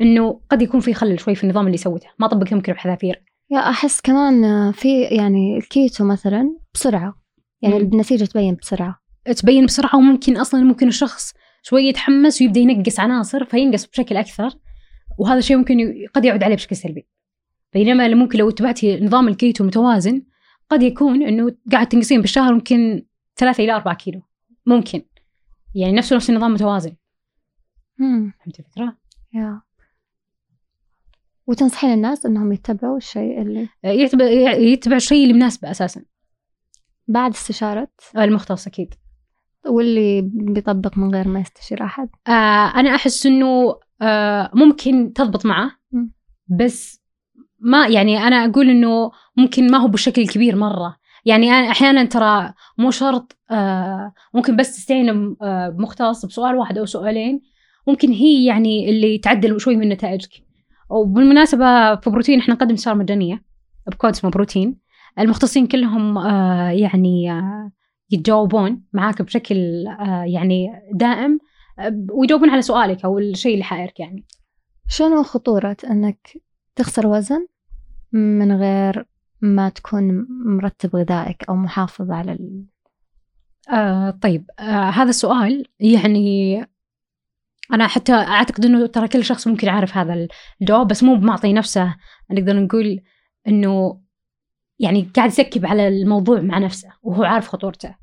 إنه 0.00 0.40
قد 0.50 0.62
يكون 0.62 0.80
في 0.80 0.94
خلل 0.94 1.20
شوي 1.20 1.34
في 1.34 1.44
النظام 1.44 1.66
اللي 1.66 1.76
سوته 1.76 2.08
ما 2.18 2.26
طبق 2.26 2.52
يمكن 2.52 2.72
بحذافير 2.72 3.22
يا 3.50 3.58
أحس 3.58 4.00
كمان 4.00 4.72
في 4.72 5.02
يعني 5.02 5.56
الكيتو 5.56 6.04
مثلا 6.04 6.56
بسرعة. 6.74 7.14
يعني 7.62 7.74
مم. 7.74 7.80
النتيجة 7.80 8.24
تبين 8.24 8.54
بسرعة. 8.54 9.00
تبين 9.36 9.66
بسرعة 9.66 9.96
وممكن 9.96 10.36
أصلا 10.36 10.62
ممكن 10.62 10.88
الشخص 10.88 11.32
شوي 11.62 11.82
يتحمس 11.82 12.42
ويبدأ 12.42 12.60
ينقص 12.60 13.00
عناصر 13.00 13.44
فينقص 13.44 13.86
بشكل 13.86 14.16
أكثر. 14.16 14.50
وهذا 15.18 15.38
الشيء 15.38 15.56
ممكن 15.56 16.06
قد 16.14 16.24
يعود 16.24 16.42
عليه 16.42 16.54
بشكل 16.54 16.76
سلبي. 16.76 17.08
بينما 17.72 18.08
ممكن 18.08 18.38
لو 18.38 18.48
اتبعتي 18.48 19.00
نظام 19.00 19.28
الكيتو 19.28 19.64
متوازن 19.64 20.22
قد 20.70 20.82
يكون 20.82 21.22
إنه 21.22 21.56
قاعد 21.72 21.88
تنقصين 21.88 22.20
بالشهر 22.20 22.54
ممكن 22.54 23.06
ثلاثة 23.36 23.64
إلى 23.64 23.72
أربعة 23.72 23.94
كيلو. 23.94 24.22
ممكن. 24.66 25.02
يعني 25.74 25.92
نفسه 25.92 26.16
نفس 26.16 26.30
النظام 26.30 26.52
متوازن. 26.52 26.96
مم. 27.98 28.32
فهمتي 28.40 28.62
الفكرة؟ 28.62 28.96
يا. 29.32 29.62
وتنصحين 31.46 31.92
الناس 31.92 32.26
إنهم 32.26 32.52
يتبعوا 32.52 32.96
الشيء 32.96 33.42
اللي 33.42 33.68
يتبع 33.84 34.24
يتبع 34.52 34.96
الشيء 34.96 35.22
اللي 35.22 35.34
مناسبه 35.34 35.70
أساسا. 35.70 36.04
بعد 37.08 37.30
استشارة؟ 37.30 37.88
المختص 38.16 38.66
أكيد. 38.66 38.94
واللي 39.66 40.30
بيطبق 40.34 40.98
من 40.98 41.14
غير 41.14 41.28
ما 41.28 41.40
يستشير 41.40 41.84
أحد؟ 41.84 42.08
آه 42.26 42.30
أنا 42.80 42.94
أحس 42.94 43.26
إنه 43.26 43.46
آه 43.46 43.80
ممكن 44.54 45.12
تضبط 45.12 45.46
معه. 45.46 45.70
بس 46.60 47.00
ما 47.60 47.88
يعني 47.88 48.18
أنا 48.18 48.36
أقول 48.36 48.70
إنه 48.70 49.10
ممكن 49.36 49.70
ما 49.70 49.78
هو 49.78 49.88
بالشكل 49.88 50.22
الكبير 50.22 50.56
مرة. 50.56 50.96
يعني 51.24 51.50
أنا 51.50 51.70
أحيانا 51.70 52.04
ترى 52.04 52.54
مو 52.78 52.90
شرط 52.90 53.38
آه 53.50 54.12
ممكن 54.34 54.56
بس 54.56 54.76
تستعين 54.76 55.36
آه 55.42 55.68
بمختص 55.68 56.26
بسؤال 56.26 56.56
واحد 56.56 56.78
أو 56.78 56.84
سؤالين. 56.84 57.40
ممكن 57.86 58.12
هي 58.12 58.44
يعني 58.44 58.90
اللي 58.90 59.18
تعدل 59.18 59.60
شوي 59.60 59.76
من 59.76 59.88
نتائجك. 59.88 60.30
وبالمناسبة 60.90 61.94
في 61.96 62.10
بروتين 62.10 62.38
إحنا 62.38 62.54
نقدم 62.54 62.74
استشاره 62.74 62.94
مجانية 62.94 63.44
بكود 63.86 64.10
اسمه 64.10 64.30
بروتين. 64.30 64.80
المختصين 65.18 65.66
كلهم 65.66 66.18
آه 66.18 66.70
يعني 66.70 67.32
آه 67.32 67.72
يتجاوبون 68.10 68.82
معاك 68.92 69.22
بشكل 69.22 69.86
آه 69.86 70.24
يعني 70.26 70.68
دائم. 70.94 71.32
آه 71.32 71.49
ويجاوبون 72.10 72.50
على 72.50 72.62
سؤالك 72.62 73.04
أو 73.04 73.18
الشيء 73.18 73.52
اللي 73.52 73.64
حائرك 73.64 74.00
يعني. 74.00 74.26
شنو 74.88 75.22
خطورة 75.22 75.76
أنك 75.90 76.42
تخسر 76.76 77.06
وزن 77.06 77.46
من 78.12 78.52
غير 78.52 79.06
ما 79.40 79.68
تكون 79.68 80.26
مرتب 80.44 80.96
غذائك 80.96 81.44
أو 81.48 81.56
محافظ 81.56 82.10
على 82.10 82.32
ال... 82.32 82.64
آه 83.72 84.10
طيب 84.10 84.50
آه 84.58 84.90
هذا 84.90 85.10
السؤال 85.10 85.66
يعني 85.80 86.60
أنا 87.72 87.86
حتى 87.86 88.12
أعتقد 88.12 88.64
إنه 88.64 88.86
ترى 88.86 89.08
كل 89.08 89.24
شخص 89.24 89.48
ممكن 89.48 89.66
يعرف 89.66 89.96
هذا 89.96 90.28
الجواب 90.62 90.88
بس 90.88 91.02
مو 91.02 91.14
بمعطي 91.14 91.52
نفسه. 91.52 91.96
نقدر 92.30 92.60
نقول 92.60 93.00
إنه 93.48 94.00
يعني 94.78 95.10
قاعد 95.16 95.28
يسكب 95.28 95.66
على 95.66 95.88
الموضوع 95.88 96.40
مع 96.40 96.58
نفسه 96.58 96.88
وهو 97.02 97.24
عارف 97.24 97.48
خطورته. 97.48 97.94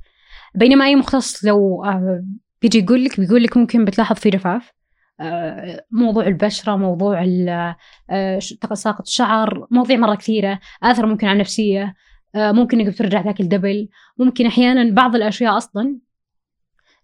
بينما 0.55 0.85
أي 0.85 0.95
مختص 0.95 1.45
لو 1.45 1.85
آه 1.85 2.23
بيجي 2.61 2.79
يقول 2.79 3.03
لك 3.03 3.19
بيقول 3.19 3.43
لك 3.43 3.57
ممكن 3.57 3.85
بتلاحظ 3.85 4.15
في 4.15 4.29
جفاف 4.29 4.71
آه 5.19 5.85
موضوع 5.91 6.27
البشرة 6.27 6.75
موضوع 6.75 7.25
آه 8.09 8.39
تساقط 8.69 9.07
الشعر 9.07 9.67
مواضيع 9.71 9.97
مرة 9.97 10.15
كثيرة 10.15 10.59
آثار 10.83 11.05
ممكن 11.05 11.27
على 11.27 11.33
النفسية 11.33 11.95
آه 12.35 12.51
ممكن 12.51 12.79
إنك 12.79 12.93
بترجع 12.93 13.21
تاكل 13.21 13.47
دبل. 13.47 13.89
ممكن 14.17 14.45
أحيانا 14.45 14.91
بعض 14.91 15.15
الأشياء 15.15 15.57
أصلا 15.57 15.97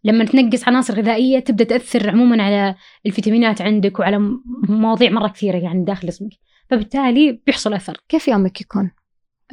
لما 0.03 0.25
تنقص 0.25 0.67
عناصر 0.67 0.95
غذائية 0.95 1.39
تبدأ 1.39 1.63
تأثر 1.63 2.09
عموما 2.09 2.43
على 2.43 2.75
الفيتامينات 3.05 3.61
عندك 3.61 3.99
وعلى 3.99 4.37
مواضيع 4.69 5.11
مرة 5.11 5.27
كثيرة 5.27 5.57
يعني 5.57 5.83
داخل 5.85 6.07
جسمك. 6.07 6.31
فبالتالي 6.69 7.41
بيحصل 7.45 7.73
أثر. 7.73 7.97
كيف 8.09 8.27
يومك 8.27 8.61
يكون؟ 8.61 8.91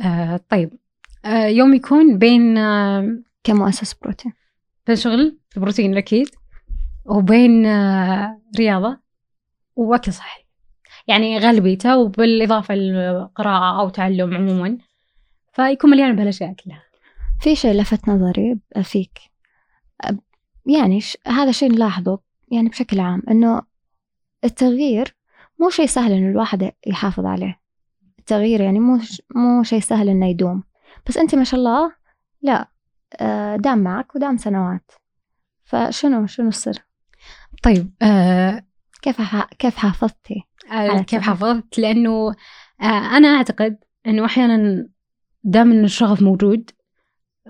آه 0.05 0.41
طيب. 0.49 0.71
آه 1.25 1.47
يوم 1.47 1.75
يكون 1.75 2.19
بين 2.19 2.59
آه 2.59 3.19
كمؤسس 3.45 3.95
بروتين؟ 3.95 4.33
بين 4.87 4.97
شغل 4.97 5.40
في 5.51 5.61
بروتين 5.61 5.97
أكيد 5.97 6.29
وبين 7.05 7.67
آه 7.67 8.41
رياضة 8.59 8.99
وأكل 9.77 10.13
صحي 10.13 10.45
يعني 11.09 11.39
غالبيته 11.39 11.97
وبالإضافة 11.97 12.75
للقراءة 12.75 13.81
أو 13.81 13.89
تعلم 13.89 14.35
عموما 14.35 14.79
فيكون 15.53 15.91
مليان 15.91 16.17
بهالأشياء 16.17 16.53
كلها 16.53 16.83
في 17.41 17.57
شيء 17.57 17.73
لفت 17.73 18.09
نظري 18.09 18.59
فيك 18.83 19.19
يعني. 20.67 21.01
هذا 21.27 21.53
شيء 21.53 21.73
نلاحظه 21.73 22.19
يعني 22.53 22.69
بشكل 22.69 23.01
عام 23.01 23.23
إنه 23.31 23.63
التغيير 24.45 25.15
مو 25.59 25.71
شيء 25.71 25.87
سهل 25.87 26.13
إنه 26.13 26.31
الواحد 26.31 26.73
يحافظ 26.87 27.27
عليه 27.27 27.61
التغيير 28.19 28.61
يعني 28.61 28.81
مو. 28.81 29.01
مو 29.35 29.63
شيء 29.63 29.81
سهل 29.81 30.09
إنه 30.09 30.27
يدوم 30.27 30.63
بس 31.07 31.17
أنت 31.17 31.35
ما 31.35 31.45
شاء 31.45 31.61
الله 31.61 31.93
لا 32.43 32.69
آه، 33.21 33.57
دام 33.57 33.79
معك 33.79 34.15
ودام 34.15 34.37
سنوات 34.37 34.91
فشنو 35.71 36.27
شنو 36.27 36.49
السر؟ 36.49 36.83
طيب 37.63 37.95
آه 38.03 38.65
كيف 39.03 39.21
ح... 39.21 39.45
كيف 39.45 39.77
حافظتي 39.77 40.43
آه، 40.73 41.03
كيف. 41.03 41.23
حافظت؟ 41.23 41.79
لأنه 41.79 42.35
آه 42.81 43.17
أنا 43.17 43.29
أعتقد 43.29 43.79
إنه 44.07 44.25
أحيانا 44.25 44.89
دام 45.45 45.73
ان 45.73 45.85
الشغف 45.85 46.23
موجود 46.23 46.71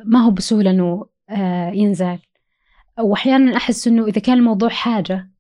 ما 0.05 0.19
هو 0.19 0.31
بسهولة 0.31 0.71
إنه 0.71 1.07
آه 1.31 1.71
ينزال 1.71 2.19
واحيانا 2.99 3.57
أحس 3.57 3.89
إنه 3.89 4.05
إذا 4.07 4.21
كان 4.21 4.39
الموضوع 4.39 4.69
حاجة 4.69 5.31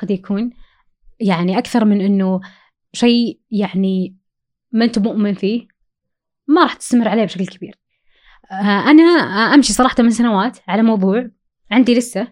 قد 0.00 0.10
يكون 0.10 0.50
يعني 1.20 1.58
أكثر 1.58 1.84
من 1.84 2.00
إنه 2.00 2.40
شيء 2.92 3.40
يعني 3.50 4.16
ما 4.72 4.84
أنت 4.84 4.98
مؤمن 4.98 5.34
فيه 5.34 5.66
ما 6.46 6.62
راح 6.62 6.74
تستمر 6.74 7.08
عليه 7.08 7.24
بشكل 7.24 7.46
كبير. 7.46 7.78
آه 8.50 8.90
أنا 8.90 9.02
أمشي 9.54 9.72
صراحة 9.72 10.02
من 10.02 10.10
سنوات 10.10 10.58
على 10.68 10.82
موضوع 10.82 11.30
عندي 11.70 11.94
لسه 11.94 12.28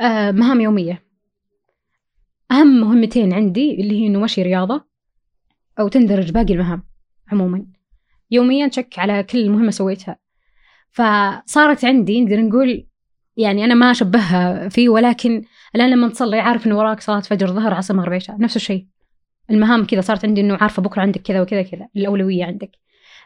آه 0.00 0.30
مهام 0.30 0.60
يومية. 0.60 1.04
أهم 2.50 2.80
مهمتين 2.80 3.32
عندي 3.32 3.74
اللي 3.80 4.02
هي 4.02 4.06
إنه 4.06 4.20
مشي 4.20 4.42
رياضة 4.42 4.84
أو 5.78 5.88
تندرج 5.88 6.30
باقي 6.30 6.54
المهام 6.54 6.82
عموما. 7.32 7.66
يوميا 8.30 8.68
تشك 8.68 8.98
على 8.98 9.22
كل 9.22 9.50
مهمة 9.50 9.70
سويتها. 9.70 10.18
فصارت 10.90 11.84
عندي 11.84 12.20
نقدر 12.20 12.40
نقول 12.40 12.86
يعني 13.36 13.64
أنا 13.64 13.74
ما 13.74 13.90
أشبهها 13.90 14.68
فيه 14.68 14.88
ولكن 14.88 15.44
الآن 15.74 15.90
لما 15.90 16.08
تصلي 16.08 16.40
عارف 16.40 16.66
إنه 16.66 16.78
وراك 16.78 17.00
صلاة 17.00 17.20
فجر 17.20 17.46
ظهر 17.46 17.74
عصر 17.74 17.94
مغرب 17.94 18.12
عشاء 18.12 18.40
نفس 18.40 18.56
الشيء. 18.56 18.86
المهام 19.50 19.86
كذا 19.86 20.00
صارت 20.00 20.24
عندي 20.24 20.40
إنه 20.40 20.58
عارفة 20.60 20.82
بكرة 20.82 21.02
عندك 21.02 21.22
كذا 21.22 21.40
وكذا 21.42 21.62
كذا 21.62 21.88
الأولوية 21.96 22.44
عندك. 22.44 22.70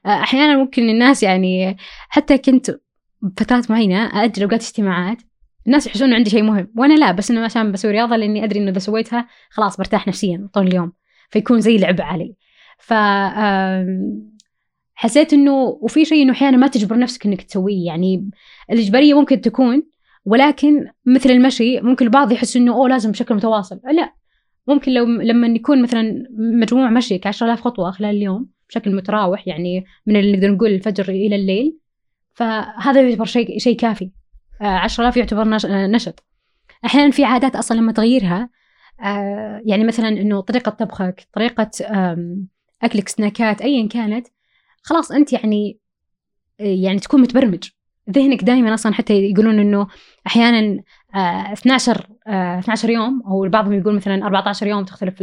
آه، 0.07 0.09
أحيانا 0.23 0.57
ممكن 0.57 0.91
الناس 0.91 1.23
يعني 1.23 1.77
حتى 2.09 2.39
كنت 2.39 2.81
بفترات 3.23 3.71
معينة 3.71 4.25
أجل 4.25 4.43
أوقات 4.43 4.63
اجتماعات 4.63 5.19
الناس 5.67 5.87
يحسون 5.87 6.15
عندي 6.15 6.31
شيء 6.31 6.43
مهم 6.43 6.73
وأنا 6.77 6.95
لا 6.95 7.13
بس 7.13 7.31
إنه 7.31 7.45
عشان 7.45 7.73
بسوي 7.73 7.91
رياضة 7.91 8.17
لأني 8.17 8.45
أدري 8.45 8.61
إنه 8.61 8.71
إذا 8.71 8.79
سويتها 8.79 9.29
خلاص 9.51 9.77
برتاح 9.77 10.09
نفسيا 10.09 10.49
طول 10.53 10.67
اليوم 10.67 10.93
فيكون 11.31 11.61
زي 11.61 11.79
لعب 11.79 12.01
علي 12.01 12.35
ف 12.79 12.95
حسيت 14.95 15.33
إنه 15.33 15.79
وفي 15.81 16.05
شيء 16.05 16.23
إنه 16.23 16.33
أحيانا 16.33 16.57
ما 16.57 16.67
تجبر 16.67 16.99
نفسك 16.99 17.27
إنك 17.27 17.43
تسويه 17.43 17.87
يعني 17.87 18.31
الإجبارية 18.71 19.15
ممكن 19.15 19.41
تكون 19.41 19.83
ولكن 20.25 20.87
مثل 21.07 21.31
المشي 21.31 21.81
ممكن 21.81 22.05
البعض 22.05 22.33
يحس 22.33 22.57
إنه 22.57 22.75
أوه 22.75 22.89
لازم 22.89 23.11
بشكل 23.11 23.35
متواصل. 23.35 23.81
لا 23.93 24.15
ممكن 24.67 24.93
لو 24.93 25.05
لما 25.05 25.47
يكون 25.47 25.83
مثلا 25.83 26.27
مجموع 26.39 26.91
مشيك 26.91 27.27
10000 27.27 27.61
خطوة 27.61 27.91
خلال 27.91 28.17
اليوم 28.17 28.49
بشكل 28.69 28.97
متراوح 28.97 29.49
يعني 29.49 29.85
من 30.07 30.17
اللي 30.17 30.33
نقدر 30.33 30.51
نقول 30.51 30.71
الفجر 30.71 31.09
إلى 31.09 31.37
الليل 31.37 31.79
فهذا 32.39 33.03
يعتبر 33.03 33.25
شيء 33.25 33.59
شيء 33.59 33.77
كافي. 33.77 34.11
10000 34.61 35.17
يعتبر 35.17 35.45
نشط. 35.69 36.25
أحيانا 36.85 37.11
في 37.11 37.25
عادات 37.25 37.57
أصلا 37.57 37.77
لما 37.77 37.93
تغيرها 37.93 38.51
آه، 39.01 39.63
يعني 39.65 39.85
مثلا 39.85 40.09
إنه 40.09 40.41
طريقة 40.41 40.71
طبخك 40.71 41.29
طريقة 41.33 41.71
أكلك 42.83 43.09
سناكات 43.09 43.63
ايا 43.63 43.89
كانت 43.89 44.27
خلاص 44.83 45.13
أنت 45.13 45.33
يعني 45.33 45.79
يعني 46.59 46.99
تكون 46.99 47.21
متبرمج. 47.21 47.69
ذهنك 48.11 48.45
دائما 48.45 48.75
أصلا 48.75 48.95
حتى 48.95 49.15
يقولون 49.15 49.59
إنه 49.59 49.87
أحيانا 50.27 50.83
12 51.15 52.07
آه 52.27 52.59
12 52.59 52.89
آه، 52.89 52.93
يوم 52.93 53.23
أو 53.27 53.49
بعضهم 53.49 53.73
يقول 53.73 53.95
مثلا 53.97 54.27
14 54.27 54.67
يوم 54.67 54.85
تختلف 54.85 55.23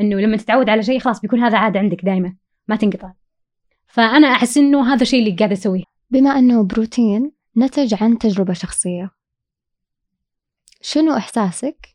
إنه 0.00 0.20
لما 0.20 0.36
تتعود 0.36 0.68
على 0.68 0.82
شيء 0.82 0.98
خلاص 0.98 1.20
بيكون 1.20 1.40
هذا 1.40 1.58
عادة 1.58 1.80
عندك 1.80 2.04
دائما 2.04 2.34
ما 2.68 2.76
تنقطع. 2.76 3.12
فأنا 3.86 4.28
أحس 4.28 4.56
إنه 4.56 4.94
هذا 4.94 5.02
الشيء 5.02 5.20
اللي 5.20 5.36
قاعدة 5.36 5.52
أسويه. 5.52 5.91
بما 6.12 6.30
أنه 6.30 6.62
بروتين 6.62 7.32
نتج 7.56 7.94
عن 8.02 8.18
تجربة 8.18 8.52
شخصية. 8.52 9.10
شنو 10.80 11.16
إحساسك 11.16 11.88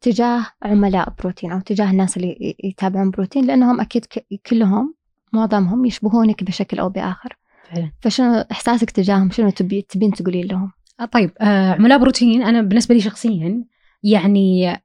تجاه 0.00 0.46
عملاء 0.62 1.14
بروتين 1.18 1.52
أو 1.52 1.60
تجاه 1.60 1.90
الناس 1.90 2.16
اللي 2.16 2.56
يتابعون 2.64 3.10
بروتين؟ 3.10 3.46
لأنهم 3.46 3.80
أكيد 3.80 4.04
كلهم 4.46 4.94
معظمهم 5.32 5.84
يشبهونك 5.84 6.44
بشكل 6.44 6.78
أو 6.78 6.88
بآخر. 6.88 7.36
فعلا. 7.70 7.92
فشنو 8.00 8.44
إحساسك 8.50 8.90
تجاههم؟ 8.90 9.30
شنو 9.30 9.50
تبي 9.50 9.82
تبين 9.82 10.10
تقولين 10.10 10.46
لهم؟ 10.46 10.72
آه، 11.00 11.04
طيب 11.04 11.30
آه 11.40 11.72
عملاء 11.72 11.98
بروتين 11.98 12.42
أنا 12.42 12.62
بالنسبة 12.62 12.94
لي 12.94 13.00
شخصيا 13.00 13.64
يعني 14.02 14.76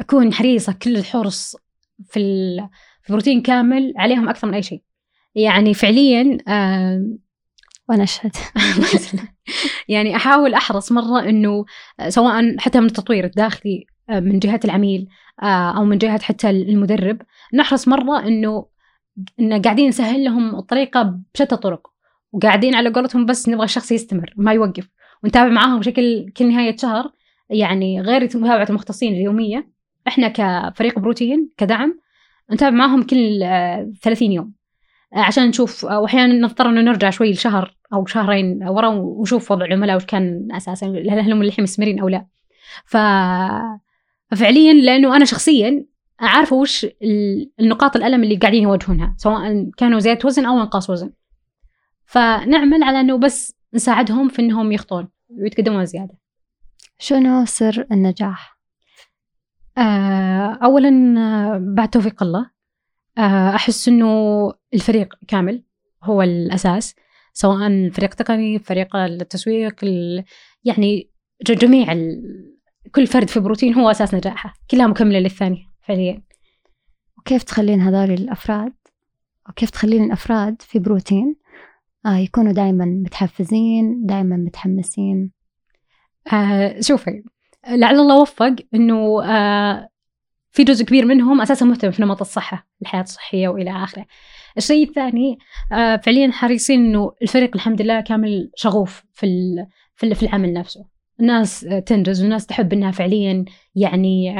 أكون 0.00 0.32
حريصة 0.32 0.72
كل 0.72 0.96
الحرص 0.96 1.56
في 2.04 2.20
في 3.02 3.12
بروتين 3.12 3.42
كامل 3.42 3.92
عليهم 3.96 4.28
أكثر 4.28 4.48
من 4.48 4.54
أي 4.54 4.62
شيء. 4.62 4.82
يعني 5.34 5.74
فعليا 5.74 6.38
آه 6.48 7.16
وأنا 7.92 8.02
أشهد. 8.02 8.36
يعني 9.88 10.16
أحاول 10.16 10.54
أحرص 10.54 10.92
مرة 10.92 11.28
إنه 11.28 11.64
سواء 12.08 12.58
حتى 12.58 12.80
من 12.80 12.86
التطوير 12.86 13.24
الداخلي 13.24 13.86
آه، 14.10 14.20
من 14.20 14.38
جهة 14.38 14.60
العميل 14.64 15.08
آه، 15.42 15.76
أو 15.76 15.84
من 15.84 15.98
جهة 15.98 16.18
حتى 16.22 16.50
المدرب 16.50 17.22
نحرص 17.54 17.88
مرة 17.88 18.26
إنه 18.26 18.66
إن 19.40 19.62
قاعدين 19.62 19.88
نسهل 19.88 20.24
لهم 20.24 20.54
الطريقة 20.56 21.20
بشتى 21.34 21.54
الطرق 21.54 21.86
وقاعدين 22.32 22.74
على 22.74 22.90
قولتهم 22.90 23.26
بس 23.26 23.48
نبغى 23.48 23.64
الشخص 23.64 23.92
يستمر 23.92 24.34
ما 24.36 24.52
يوقف. 24.52 24.88
ونتابع 25.24 25.48
معاهم 25.48 25.78
بشكل 25.78 26.32
كل 26.36 26.48
نهاية 26.48 26.76
شهر 26.76 27.12
يعني 27.50 28.00
غير 28.00 28.24
متابعة 28.24 28.66
المختصين 28.70 29.12
اليومية 29.12 29.70
إحنا 30.08 30.28
كفريق 30.28 30.98
بروتين 30.98 31.50
كدعم 31.56 32.00
نتابع 32.52 32.76
معاهم 32.76 33.02
كل 33.02 33.40
30 34.02 34.30
آه، 34.30 34.34
يوم. 34.34 34.61
عشان 35.14 35.48
نشوف 35.48 35.84
واحيانا 35.84 36.34
نضطر 36.34 36.68
إنه 36.68 36.80
نرجع 36.80 37.10
شوي 37.10 37.32
لشهر 37.32 37.76
أو 37.92 38.06
شهرين 38.06 38.68
ورا 38.68 38.88
ونشوف 38.88 39.50
وضع 39.50 39.64
العملاء 39.64 39.96
وش 39.96 40.04
كان 40.04 40.48
أساسا 40.52 40.86
هل 40.86 41.32
هم 41.32 41.42
الحين 41.42 41.62
مستمرين 41.62 42.00
أو 42.00 42.08
لا. 42.08 42.26
ف 42.84 42.96
ففعليا 44.30 44.72
لأنه 44.72 45.16
أنا 45.16 45.24
شخصيا 45.24 45.86
عارفه 46.20 46.56
وش 46.56 46.86
النقاط 47.60 47.96
الألم 47.96 48.24
اللي 48.24 48.36
قاعدين 48.36 48.62
يواجهونها 48.62 49.14
سواء 49.18 49.70
كانوا 49.76 49.98
زياده 49.98 50.20
وزن 50.24 50.46
أو 50.46 50.60
أنقاص 50.60 50.90
وزن. 50.90 51.12
فنعمل 52.04 52.82
على 52.82 53.00
إنه 53.00 53.18
بس 53.18 53.56
نساعدهم 53.74 54.28
في 54.28 54.42
إنهم 54.42 54.72
يخطون 54.72 55.08
ويتقدمون 55.30 55.84
زيادة. 55.84 56.18
شنو 56.98 57.44
سر 57.44 57.86
النجاح؟ 57.92 58.58
آه 59.78 60.58
اولا 60.62 61.14
آه، 61.18 61.74
بعد 61.74 61.88
توفيق 61.88 62.22
الله 62.22 62.50
أحس 63.18 63.88
إنه 63.88 64.52
الفريق 64.74 65.14
كامل 65.28 65.64
هو 66.04 66.22
الأساس 66.22 66.94
سواء 67.32 67.90
فريق 67.90 68.14
تقني 68.14 68.58
فريق 68.58 68.96
التسويق 68.96 69.84
يعني 70.64 71.10
جميع 71.46 71.94
كل 72.94 73.06
فرد 73.06 73.28
في 73.30 73.40
بروتين 73.40 73.74
هو 73.74 73.90
أساس 73.90 74.14
نجاحه 74.14 74.54
كلها 74.70 74.86
مكملة 74.86 75.18
للثانية 75.18 75.64
فعليا. 75.82 76.22
وكيف 77.18 77.42
تخلين 77.42 77.80
هذول 77.80 78.10
الأفراد 78.10 78.72
وكيف 79.48 79.70
تخلين 79.70 80.04
الأفراد 80.04 80.62
في 80.62 80.78
بروتين 80.78 81.36
آه 82.06 82.16
يكونوا 82.16 82.52
دائما 82.52 82.84
متحفزين 82.84 84.06
دائما 84.06 84.36
متحمسين؟ 84.36 85.30
آه 86.32 86.80
شوفي 86.80 87.22
لعل 87.68 87.94
الله 87.94 88.20
وفق 88.20 88.56
إنه 88.74 89.24
آه 89.24 89.88
في 90.52 90.64
جزء 90.64 90.84
كبير 90.84 91.06
منهم 91.06 91.40
أساسا 91.40 91.66
مهتم 91.66 91.90
في 91.90 92.02
نمط 92.02 92.20
الصحة 92.20 92.68
الحياة 92.82 93.02
الصحية 93.02 93.48
وإلى 93.48 93.70
آخره. 93.70 94.06
الشيء 94.56 94.88
الثاني 94.88 95.38
آه 95.72 95.96
فعليا 95.96 96.32
حريصين 96.32 96.80
إنه 96.80 97.12
الفريق 97.22 97.50
الحمد 97.54 97.82
لله 97.82 98.00
كامل 98.00 98.50
شغوف 98.54 99.04
في 99.12 99.26
في 99.94 100.22
العمل 100.22 100.52
نفسه. 100.52 100.86
الناس 101.20 101.60
تنجز 101.86 102.20
والناس 102.20 102.46
تحب 102.46 102.72
إنها 102.72 102.90
فعليا 102.90 103.44
يعني 103.74 104.34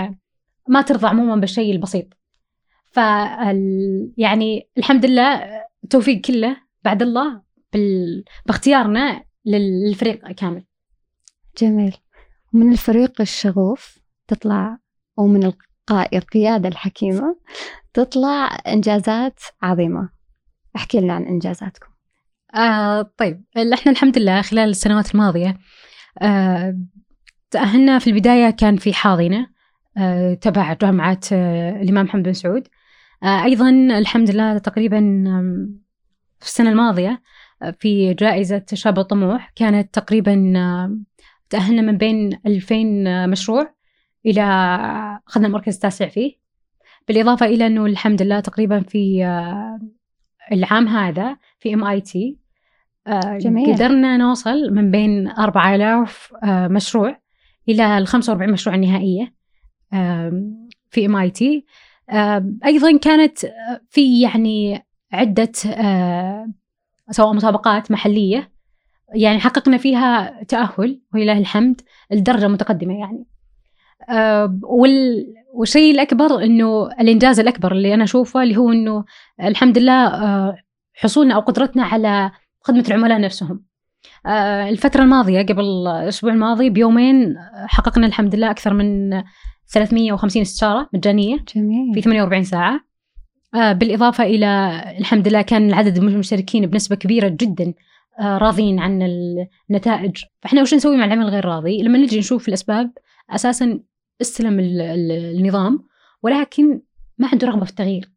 ما 0.69 0.83
ترضى 0.83 1.07
عموما 1.07 1.37
بالشيء 1.37 1.73
البسيط. 1.73 2.07
ف 2.85 2.97
يعني 4.17 4.69
الحمد 4.79 5.07
لله 5.07 5.43
التوفيق 5.85 6.21
كله 6.21 6.57
بعد 6.85 7.03
الله 7.03 7.43
بال... 7.73 8.25
باختيارنا 8.47 9.25
للفريق 9.45 10.33
كامل. 10.33 10.65
جميل. 11.59 11.97
ومن 12.55 12.73
الفريق 12.73 13.21
الشغوف 13.21 13.99
تطلع 14.29 14.79
ومن 15.17 15.53
القيادة 15.91 16.69
الحكيمة 16.69 17.37
تطلع 17.95 18.59
إنجازات 18.67 19.41
عظيمة. 19.63 20.09
احكي 20.77 21.01
لنا 21.01 21.13
عن 21.13 21.25
إنجازاتكم. 21.25 21.93
آه 22.55 23.03
طيب. 23.17 23.45
إحنا 23.75 23.93
الحمد 23.93 24.19
لله 24.19 24.43
خلال 24.43 24.69
السنوات 24.69 25.15
الماضية 25.15 25.59
آه، 26.23 26.79
تأهلنا 27.51 27.99
في 27.99 28.11
البداية 28.11 28.51
كان 28.51 28.77
في 28.77 28.93
حاضنة 28.93 29.47
آه، 29.99 30.35
تبع 30.35 30.73
جامعة 30.73 31.21
آه، 31.33 31.83
الإمام 31.83 32.05
محمد 32.05 32.23
بن 32.23 32.33
سعود. 32.33 32.69
أيضا 33.25 33.71
الحمد 33.71 34.31
لله 34.31 34.59
تقريبا 34.59 34.99
في 36.41 36.47
السنة 36.47 36.71
الماضية 36.71 37.23
في 37.79 38.15
جائزة 38.15 38.65
شاب 38.75 38.99
الطموح. 38.99 39.53
كانت 39.57 39.95
تقريبا 39.95 40.35
تأهلنا 41.51 41.83
من 41.83 41.99
بين 41.99 42.41
2000 42.47 43.27
مشروع. 43.27 43.75
إلى 44.27 44.43
أخذنا 45.29 45.47
المركز 45.47 45.75
التاسع 45.75 46.09
فيه. 46.09 46.43
بالإضافة 47.09 47.47
إلى 47.47 47.67
أنه 47.67 47.87
الحمد 47.87 48.23
لله 48.23 48.41
تقريبا 48.41 48.81
في 48.81 49.25
العام 50.53 50.89
هذا 50.89 51.37
في 51.59 51.75
ام 51.75 51.85
اي 51.85 52.01
تي 52.01 52.39
آه، 53.07 53.39
جميل. 53.39 53.75
قدرنا 53.75 54.17
نوصل 54.17 54.71
من 54.71 54.91
بين 54.91 55.29
4000 55.29 56.33
آه، 56.45 56.69
مشروع 56.69 57.21
إلى 57.69 57.99
ال 57.99 58.07
45 58.07 58.53
مشروع 58.53 58.77
النهائية 58.77 59.35
في 60.91 61.07
ام 61.07 61.17
اي 61.17 61.31
تي 61.31 61.67
أيضا 62.65 62.99
كانت 62.99 63.39
في 63.91 64.21
يعني 64.21 64.87
عدة 65.13 65.53
آه، 65.67 66.47
سواء 67.11 67.33
مسابقات 67.35 67.91
محلية 67.91 68.53
يعني 69.15 69.41
حققنا 69.41 69.77
فيها 69.77 70.43
تأهل 70.43 71.01
ولله 71.15 71.39
الحمد 71.39 71.81
الدرجة 72.13 72.49
متقدمة 72.49 72.99
يعني. 72.99 73.27
والشيء 75.53 75.95
الأكبر 75.95 76.45
أنه 76.45 76.87
الإنجاز 77.01 77.41
الأكبر 77.41 77.73
اللي 77.73 77.95
أنا 77.95 78.05
أشوفه 78.05 78.43
اللي 78.43 78.57
هو 78.57 78.73
أنه 78.73 79.05
الحمد 79.41 79.79
لله 79.79 80.13
حصولنا 80.95 81.35
أو 81.35 81.41
قدرتنا 81.41 81.85
على 81.85 82.31
خدمة 82.61 82.85
العملاء 82.89 83.21
نفسهم. 83.21 83.65
آه، 84.27 84.69
الفترة 84.69 85.03
الماضية 85.03 85.43
قبل 85.43 85.65
الأسبوع 85.65 86.33
الماضي 86.33 86.71
بيومين 86.71 87.37
حققنا 87.67 88.07
الحمد 88.07 88.35
لله 88.35 88.51
أكثر 88.51 88.75
من 88.75 89.11
350 89.73 90.43
استشارة 90.43 90.89
مجانية 90.95 91.45
جميل. 91.57 91.95
في 91.95 92.03
48 92.03 92.45
ساعة. 92.45 92.81
آه، 93.55 93.73
بالإضافة 93.73 94.25
إلى 94.25 94.83
الحمد 94.99 95.29
لله 95.29 95.43
كان 95.43 95.75
عدد 95.75 95.97
المشتركين 95.97 96.67
بنسبة 96.67 96.97
كبيرة 96.97 97.29
جدا 97.29 97.75
آه، 98.21 98.39
راضين 98.39 98.79
عن 98.79 99.03
النتائج. 99.71 100.17
فإحنا 100.41 100.63
وش 100.63 100.75
نسوي 100.75 100.97
مع 100.97 101.05
العمل 101.05 101.23
الغير 101.23 101.45
راضي؟ 101.45 101.83
لما 101.83 101.99
نجي 101.99 102.19
نشوف 102.19 102.49
الأسباب 102.49 102.91
أساسا 103.31 103.81
استلم 104.23 104.57
النظام 104.61 105.85
ولكن 106.23 106.81
ما 107.19 107.29
عنده 107.33 107.47
رغبة 107.47 107.65
في 107.65 107.71
التغيير. 107.71 108.13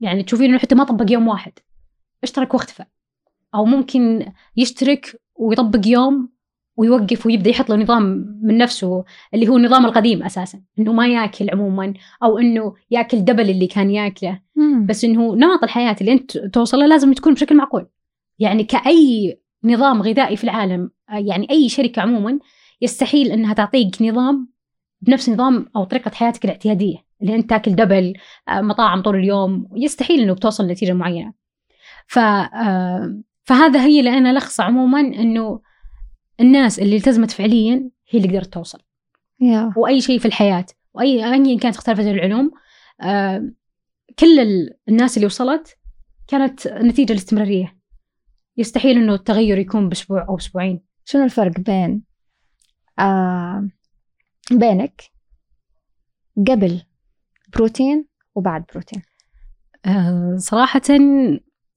يعني 0.00 0.22
تشوفين 0.22 0.50
إنه 0.50 0.58
حتى 0.58 0.74
ما 0.74 0.84
طبق 0.84 1.12
يوم 1.12 1.28
واحد 1.28 1.52
اشترك 2.22 2.54
واختفى. 2.54 2.84
أو 3.54 3.64
ممكن 3.64 4.32
يشترك 4.56 5.20
ويطبق 5.34 5.80
يوم 5.86 6.28
ويوقف 6.76 7.26
ويبدأ 7.26 7.50
يحط 7.50 7.70
له 7.70 7.76
نظام 7.76 8.02
من 8.42 8.58
نفسه 8.58 9.04
اللي 9.34 9.48
هو 9.48 9.56
النظام 9.56 9.86
القديم 9.86 10.22
أساسا. 10.22 10.62
إنه 10.78 10.92
ما 10.92 11.08
ياكل 11.08 11.50
عموما 11.50 11.94
أو 12.22 12.38
إنه 12.38 12.74
ياكل 12.90 13.24
دبل 13.24 13.50
اللي 13.50 13.66
كان 13.66 13.90
ياكله. 13.90 14.40
مم. 14.56 14.86
بس 14.86 15.04
إنه 15.04 15.34
نمط 15.34 15.62
الحياة 15.62 15.96
اللي 16.00 16.12
أنت 16.12 16.38
توصل 16.38 16.78
له 16.78 16.86
لازم 16.86 17.12
تكون 17.12 17.34
بشكل 17.34 17.56
معقول. 17.56 17.86
يعني 18.38 18.64
كأي 18.64 19.38
نظام 19.64 20.02
غذائي 20.02 20.36
في 20.36 20.44
العالم 20.44 20.90
يعني 21.08 21.50
أي 21.50 21.68
شركة 21.68 22.02
عموما 22.02 22.38
يستحيل 22.80 23.32
إنها 23.32 23.54
تعطيك 23.54 24.02
نظام 24.02 24.53
بنفس 25.06 25.28
نظام 25.28 25.66
أو 25.76 25.84
طريقة 25.84 26.10
حياتك 26.10 26.44
الاعتيادية 26.44 26.96
اللي 27.22 27.34
أنت 27.34 27.50
تاكل 27.50 27.74
دبل 27.74 28.14
آه، 28.48 28.60
مطاعم 28.60 29.02
طول 29.02 29.16
اليوم 29.16 29.68
يستحيل 29.76 30.20
انه 30.20 30.32
بتوصل 30.32 30.64
لنتيجة 30.64 30.92
معينة. 30.92 31.32
ف 32.06 32.18
آه، 32.18 33.20
فهذا 33.44 33.80
هي 33.84 33.98
اللي 33.98 34.18
أنا 34.18 34.38
لخصه 34.38 34.64
عموما 34.64 35.00
إنه 35.00 35.60
الناس 36.40 36.78
اللي 36.78 36.96
التزمت 36.96 37.30
فعليا 37.30 37.90
هي 38.10 38.18
اللي 38.18 38.28
قدرت 38.28 38.52
توصل. 38.54 38.78
يا. 39.40 39.72
وأي 39.76 40.00
شيء 40.00 40.18
في 40.18 40.26
الحياة 40.26 40.66
وأي 40.94 41.24
ايا 41.24 41.58
كانت 41.58 41.76
اختلفت 41.76 42.04
العلوم 42.04 42.50
آه، 43.00 43.50
كل 44.18 44.40
ال- 44.40 44.76
الناس 44.88 45.16
اللي 45.16 45.26
وصلت 45.26 45.76
كانت 46.28 46.68
نتيجة 46.68 47.12
الاستمرارية. 47.12 47.76
يستحيل 48.56 48.96
إنه 48.98 49.14
التغير 49.14 49.58
يكون 49.58 49.88
بأسبوع 49.88 50.26
أو 50.28 50.36
أسبوعين. 50.36 50.80
شنو 51.04 51.24
الفرق 51.24 51.60
بين 51.60 52.02
آه 52.98 53.68
بينك 54.50 55.02
قبل 56.48 56.82
بروتين 57.56 58.06
وبعد 58.34 58.64
بروتين. 58.72 59.02
آه، 59.86 60.36
صراحة 60.38 60.80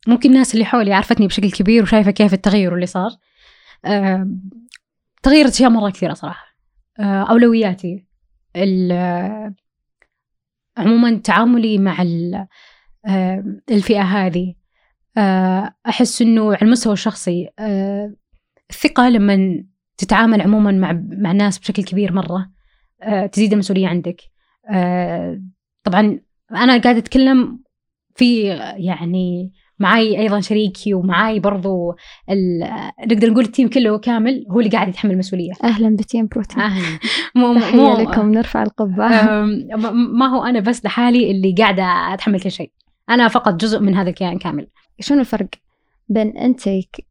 ممكن 0.08 0.30
الناس 0.30 0.54
اللي 0.54 0.66
حولي 0.66 0.94
عرفتني 0.94 1.28
بشكل 1.28 1.52
كبير 1.52 1.84
وشايفة 1.84 2.12
كيف 2.12 2.34
التغير 2.34 2.76
اللي 2.76 2.86
صار. 2.86 3.12
آه، 3.86 4.32
تغيرت 5.24 5.52
أشياء 5.52 5.70
مرة 5.70 5.90
كثيرة 5.90 6.14
صراحة. 6.14 6.46
آه، 7.00 7.24
أولوياتي 7.24 8.08
عموما 10.78 11.18
تعاملي 11.18 11.78
مع 11.78 12.02
ال- 12.02 12.48
الفئة 13.72 14.02
هذه. 14.02 14.56
أحس 15.88 16.22
أنه 16.22 16.46
على 16.46 16.62
المستوى 16.62 16.94
الشخصي 16.94 17.50
الثقة 18.70 19.10
لما 19.10 19.64
تتعامل 19.98 20.42
عموما 20.42 20.72
مع 20.72 21.02
مع 21.10 21.32
الناس 21.32 21.60
بشكل 21.60 21.84
كبير 21.84 22.14
مرة 22.14 22.57
تزيد 23.32 23.54
المسؤولية 23.54 23.88
عندك. 23.88 24.22
آه، 24.72 25.42
طبعا 25.84 26.20
أنا 26.52 26.78
قاعدة 26.78 26.98
أتكلم 26.98 27.60
في 28.16 28.44
يعني 28.78 29.52
معاي 29.80 30.20
أيضا 30.20 30.40
شريكي 30.40 30.94
ومعاي 30.94 31.40
برضو 31.40 31.96
نقدر 33.08 33.30
نقول 33.32 33.44
التيم 33.46 33.68
كله 33.70 33.98
كامل 33.98 34.46
هو 34.52 34.60
اللي 34.60 34.70
قاعد 34.72 34.88
يتحمل 34.88 35.12
المسؤولية. 35.12 35.52
أهلا 35.64 35.96
بتيم 35.96 36.28
بروتين. 36.28 36.60
آه، 36.60 37.00
مو 37.36 37.54
مو 37.54 37.60
تحيه 37.60 37.94
لكم 38.02 38.32
نرفع 38.32 38.64
القبعه 38.64 39.42
م- 39.42 40.18
ما 40.20 40.26
هو 40.28 40.44
أنا 40.44 40.60
بس 40.60 40.86
لحالي 40.86 41.32
اللي 41.32 41.56
قاعدة 41.58 41.84
أتحمل 41.84 42.40
كل 42.42 42.52
شيء. 42.52 42.72
أنا 43.10 43.28
فقط 43.28 43.54
جزء 43.54 43.80
من 43.80 43.96
هذا 43.96 44.10
الكيان 44.10 44.38
كامل. 44.38 44.68
شنو 45.00 45.20
الفرق 45.20 45.48
بين 46.10 46.38
انت 46.38 46.62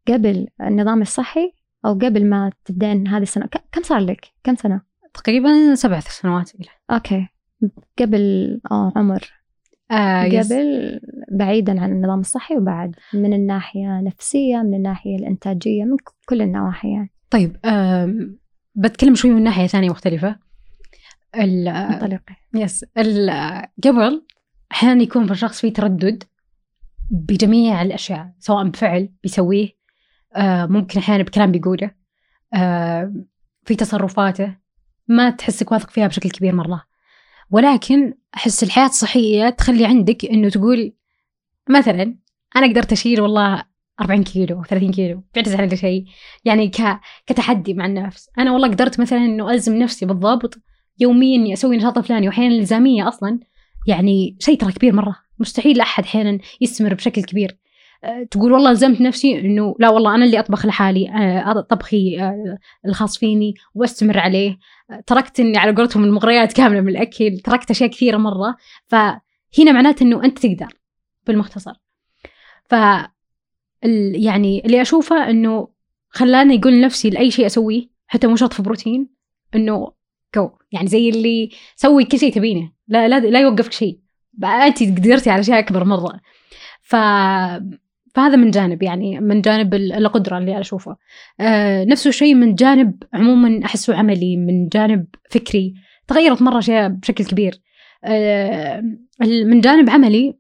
قبل 0.09 0.47
النظام 0.61 1.03
الصحي 1.03 1.53
أو 1.87 1.93
قبل 1.95 2.25
ما 2.27 2.51
تبدين 2.65 3.09
هذه 3.09 3.23
السنة؟ 3.23 3.47
كم 3.73 3.83
صار 3.83 3.99
لك؟ 4.01 4.27
كم 4.45 4.55
سنة؟ 4.55 4.81
تقريبا 5.17 5.75
سبع 5.75 6.01
سنوات 6.01 6.55
إلى. 6.55 6.69
okay. 6.91 7.29
قبل 7.99 8.61
آه 8.71 8.93
عمر. 8.97 9.33
آه 9.91 10.25
yes. 10.25 10.53
قبل 10.53 11.01
بعيدا 11.33 11.81
عن 11.81 11.93
النظام 11.93 12.21
الصحي 12.21 12.57
وبعد. 12.57 12.95
من 13.15 13.33
الناحية 13.33 13.99
النفسيه 13.99 14.57
من 14.57 14.75
الناحية 14.75 15.17
الإنتاجية 15.17 15.85
من 15.85 15.97
كل 16.29 16.43
النواحي 16.43 16.93
يعني. 16.93 17.11
طيب 17.31 17.57
بتكلم 18.75 19.15
شوي 19.15 19.31
من 19.31 19.43
ناحية 19.43 19.67
ثانية 19.67 19.91
مختلفة. 19.91 20.37
ال- 21.35 21.69
انطلقي 21.69 22.37
يس. 22.55 22.85
قبل 23.85 24.23
أحيانا 24.73 25.03
يكون 25.03 25.27
في 25.27 25.33
الشخص 25.33 25.61
فيه 25.61 25.73
تردد 25.73 26.25
بجميع 27.11 27.83
الأشياء 27.83 28.33
سواء 28.39 28.65
بفعل 28.69 29.09
بيسويه 29.23 29.69
آه، 30.37 30.67
ممكن 30.67 30.99
أحيانا 30.99 31.23
بكلام 31.23 31.53
بيقوله 31.53 31.91
آه، 32.55 33.13
في 33.65 33.75
تصرفاته. 33.75 34.57
ما 35.09 35.31
تحسك 35.31 35.73
واثق 35.73 35.91
فيها 35.91 36.07
بشكل 36.07 36.31
كبير 36.31 36.55
مرة. 36.55 36.85
ولكن 37.51 38.15
أحس 38.35 38.63
الحياة 38.63 38.87
الصحيه 38.87 39.51
تخلي 39.51 39.87
عندك 39.87 40.25
إنه 40.25 40.49
تقول 40.49 40.93
مثلا 41.71 42.17
أنا 42.57 42.67
قدرت 42.67 42.93
أشيل 42.93 43.21
والله 43.21 43.65
40 44.01 44.25
كيلو 44.25 44.65
30 44.65 44.93
كيلو 44.93 45.23
بعتز 45.35 45.55
هذا 45.55 45.75
شيء. 45.75 46.05
يعني 46.45 46.69
ك... 46.69 47.01
كتحدي 47.27 47.75
مع 47.75 47.87
النفس. 47.87 48.31
أنا 48.39 48.53
والله 48.53 48.69
قدرت 48.69 49.01
مثلا 49.01 49.19
إنه 49.19 49.51
ألزم 49.51 49.77
نفسي 49.79 50.07
بالضبط 50.07 50.59
يوميا 50.99 51.37
إني 51.37 51.53
أسوي 51.53 51.77
نشاط 51.77 51.99
فلاني 51.99 52.29
واحيانا 52.29 52.55
الالزاميه 52.55 53.09
أصلا. 53.09 53.41
يعني 53.87 54.37
شيء 54.41 54.59
ترى 54.59 54.73
كبير 54.73 54.93
مرة. 54.93 55.17
مستحيل 55.39 55.81
أحد 55.81 56.05
أحيانا 56.05 56.39
يستمر 56.61 56.95
بشكل 56.95 57.23
كبير. 57.23 57.59
تقول 58.31 58.53
والله 58.53 58.71
ألزمت 58.71 59.01
نفسي 59.01 59.41
إنه 59.41 59.75
لا 59.79 59.89
والله 59.89 60.15
أنا 60.15 60.25
اللي 60.25 60.39
أطبخ 60.39 60.67
لحالي 60.67 61.11
أه، 61.11 61.61
طبخي 61.61 62.21
أه، 62.21 62.59
الخاص 62.87 63.19
فيني 63.19 63.55
وأستمر 63.75 64.19
عليه. 64.19 64.59
أه، 64.91 65.03
تركت 65.07 65.41
إني 65.41 65.59
على 65.59 65.75
قولتهم 65.75 66.05
المغريات 66.05 66.53
كاملة 66.53 66.81
من 66.81 66.89
الأكل 66.89 67.39
تركت 67.39 67.71
أشياء 67.71 67.91
كثيرة 67.91 68.17
مرة. 68.17 68.57
فهنا 68.87 69.73
معناته 69.73 70.03
إنه 70.05 70.25
أنت 70.25 70.39
تقدر 70.39 70.73
بالمختصر. 71.27 71.73
ف 72.65 72.75
يعني 74.15 74.63
اللي 74.67 74.83
أشوفه 74.83 75.31
إنه 75.31 75.69
خلاني 76.09 76.55
يقول 76.55 76.73
لنفسي 76.73 77.11
لأي 77.11 77.31
شيء 77.31 77.47
أسويه 77.47 77.89
حتى 78.07 78.27
مو 78.27 78.37
شرط 78.37 78.53
في 78.53 78.63
بروتين 78.63 79.09
إنه 79.55 79.93
جو 80.37 80.51
يعني 80.73 80.87
زي 80.87 81.09
اللي 81.09 81.51
سوي 81.77 82.05
كل 82.05 82.19
شيء 82.19 82.33
تبينه. 82.33 82.73
لا 82.89 83.09
لا 83.09 83.21
لا 83.21 83.41
يوقفك 83.41 83.73
شيء. 83.73 83.99
انت 84.45 84.83
قدرتي 84.83 85.31
على 85.31 85.41
أشياء 85.41 85.59
أكبر 85.59 85.85
مرة. 85.85 86.21
ف 86.83 86.97
فهذا 88.17 88.37
من 88.37 88.51
جانب 88.51 88.83
يعني 88.83 89.21
من 89.21 89.41
جانب 89.41 89.75
ال- 89.75 89.93
القدرة 89.93 90.39
اللي 90.39 90.53
أنا 90.53 90.61
أشوفه. 90.61 90.97
آه 91.41 91.85
نفس 91.85 92.07
الشيء 92.07 92.35
من 92.35 92.55
جانب 92.55 93.03
عموما 93.15 93.61
أحسه 93.65 93.97
عملي 93.97 94.37
من 94.37 94.69
جانب 94.69 95.07
فكري. 95.31 95.75
تغيرت 96.09 96.43
مرة 96.43 96.59
اشياء 96.59 96.89
بشكل 96.89 97.25
كبير. 97.25 97.61
آه 98.05 98.83
من 99.21 99.61
جانب 99.61 99.91
عملي 99.91 100.39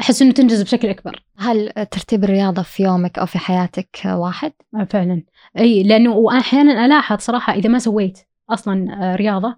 أحس 0.00 0.22
إنه 0.22 0.32
تنجز 0.32 0.62
بشكل 0.62 0.88
أكبر. 0.88 1.24
هل 1.38 1.72
ترتيب 1.90 2.24
الرياضة 2.24 2.62
في 2.62 2.82
يومك 2.82 3.18
أو 3.18 3.26
في 3.26 3.38
حياتك 3.38 3.88
واحد؟ 4.06 4.52
آه، 4.74 4.84
فعلا. 4.84 5.22
أي 5.58 5.82
لأنه 5.82 6.12
واحيانا 6.12 6.86
ألاحظ 6.86 7.18
صراحة 7.18 7.54
إذا 7.54 7.68
ما 7.68 7.78
سويت 7.78 8.18
أصلا 8.50 8.86
آه، 9.12 9.16
رياضة 9.16 9.56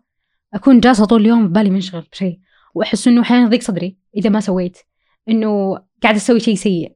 أكون 0.54 0.80
جالسة 0.80 1.04
طول 1.04 1.20
اليوم 1.20 1.48
ببالي 1.48 1.70
منشغل 1.70 2.04
بشيء. 2.12 2.38
وأحس 2.74 3.08
إنه 3.08 3.20
أحيانا 3.22 3.44
يضيق 3.46 3.60
صدري 3.60 3.96
إذا 4.16 4.30
ما 4.30 4.40
سويت. 4.40 4.78
إنه 5.28 5.78
قاعد 6.02 6.14
أسوي 6.14 6.40
شيء 6.40 6.54
سيء. 6.54 6.92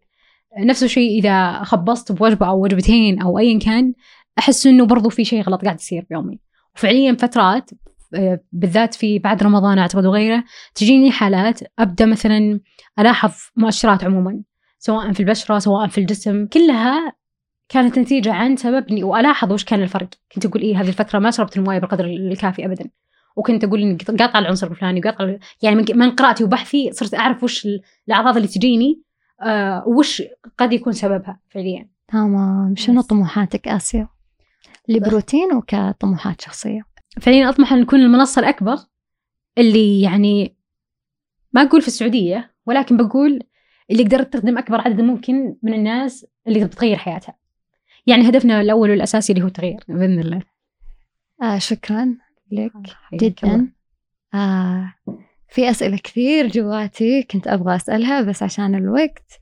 نفس 0.59 0.83
الشيء 0.83 1.19
إذا 1.19 1.63
خبصت 1.65 2.13
بوجبة 2.13 2.47
أو 2.47 2.63
وجبتين 2.65 3.23
أو 3.23 3.39
ايا 3.39 3.59
كان 3.59 3.93
أحس 4.39 4.67
إنه 4.67 4.87
برضو 4.87 5.09
في 5.09 5.25
شيء 5.25 5.43
غلط 5.43 5.63
قاعد 5.65 5.79
يصير 5.81 6.07
بيومي 6.11 6.39
وفعليا 6.77 7.13
فترات 7.21 7.71
آه، 8.15 8.41
بالذات 8.53 8.95
في 8.95 9.19
بعد 9.19 9.43
رمضان 9.43 9.79
أعتقد 9.79 10.07
وغيره 10.07 10.45
تجيني 10.75 11.11
حالات 11.11 11.61
أبدأ 11.79 12.07
مثلا 12.07 12.61
ألاحظ 12.99 13.33
مؤشرات 13.57 14.05
عموما 14.05 14.43
سواء 14.79 15.13
في 15.13 15.21
البشرة 15.21 15.59
سواء 15.59 15.87
في 15.89 15.99
الجسم 15.99 16.47
كلها 16.47 17.13
كانت 17.69 17.99
نتيجة 17.99 18.33
عن 18.33 18.57
سبب 18.57 18.89
إني 18.91 19.05
وألاحظ 19.05 19.53
وش 19.53 19.65
كان 19.65 19.83
الفرق. 19.83 20.09
كنت 20.35 20.47
أقول 20.47 20.63
إيه 20.63 20.81
هذه 20.81 20.89
الفترة 20.89 21.19
ما 21.19 21.31
شربت 21.31 21.57
الموية 21.57 21.79
بالقدر 21.79 22.05
الكافي 22.05 22.65
أبدا. 22.67 22.91
وكنت 23.37 23.65
أقول 23.65 23.83
إني 23.83 23.97
قاطعة 24.19 24.39
العنصر 24.41 24.67
الفلاني 24.67 25.01
وقاطعة 25.01 25.39
يعني 25.63 25.85
من- 25.95 26.11
قراءتي 26.11 26.45
وبحثي 26.45 26.93
صرت 26.93 27.15
أعرف 27.15 27.43
وش 27.45 27.67
ال- 27.67 27.81
الأعراض 28.09 28.37
اللي 28.37 28.49
تجيني. 28.49 29.03
آه 29.43 29.89
وش 29.89 30.23
قد 30.59 30.73
يكون 30.73 30.93
سببها 30.93 31.41
فعليا؟ 31.51 31.89
تمام. 32.09 32.77
شنو. 32.77 33.01
طموحاتك 33.01 33.69
آسيا؟ 33.69 34.09
لبروتين 34.89 35.55
وكطموحات 35.55 36.41
شخصية. 36.41 36.83
فعليا 37.21 37.49
أطمح 37.49 37.73
أن 37.73 37.81
نكون 37.81 38.01
المنصة 38.01 38.41
الأكبر 38.41 38.77
اللي 39.59 40.01
يعني 40.01 40.57
ما 41.53 41.63
أقول 41.63 41.83
في 41.83 41.89
السعودية 41.89 42.55
ولكن 42.67 42.97
بقول 42.97 43.43
اللي 43.91 44.03
قدرت 44.03 44.33
تخدم 44.33 44.59
أكبر 44.59 44.81
عدد 44.81 45.01
ممكن 45.01 45.57
من 45.63 45.75
الناس 45.75 46.27
اللي 46.47 46.65
بتغير 46.65 46.97
حياتها. 46.97 47.35
يعني 48.07 48.29
هدفنا 48.29 48.61
الأول 48.61 48.91
والأساسي 48.91 49.33
اللي 49.33 49.45
هو 49.45 49.49
التغيير. 49.49 49.85
بإذن 49.89 50.21
الله. 50.21 50.43
آه 51.43 51.59
شكرا 51.59 52.17
لك. 52.53 52.73
جدا. 53.15 53.73
آه 54.35 54.95
في 55.51 55.71
أسئلة 55.71 55.97
كثير 55.97 56.47
جواتي 56.47 57.23
كنت 57.23 57.49
أبغى 57.49 57.77
أسألها 57.77 58.23
بس 58.23 58.43
عشان 58.43 58.75
الوقت 58.75 59.41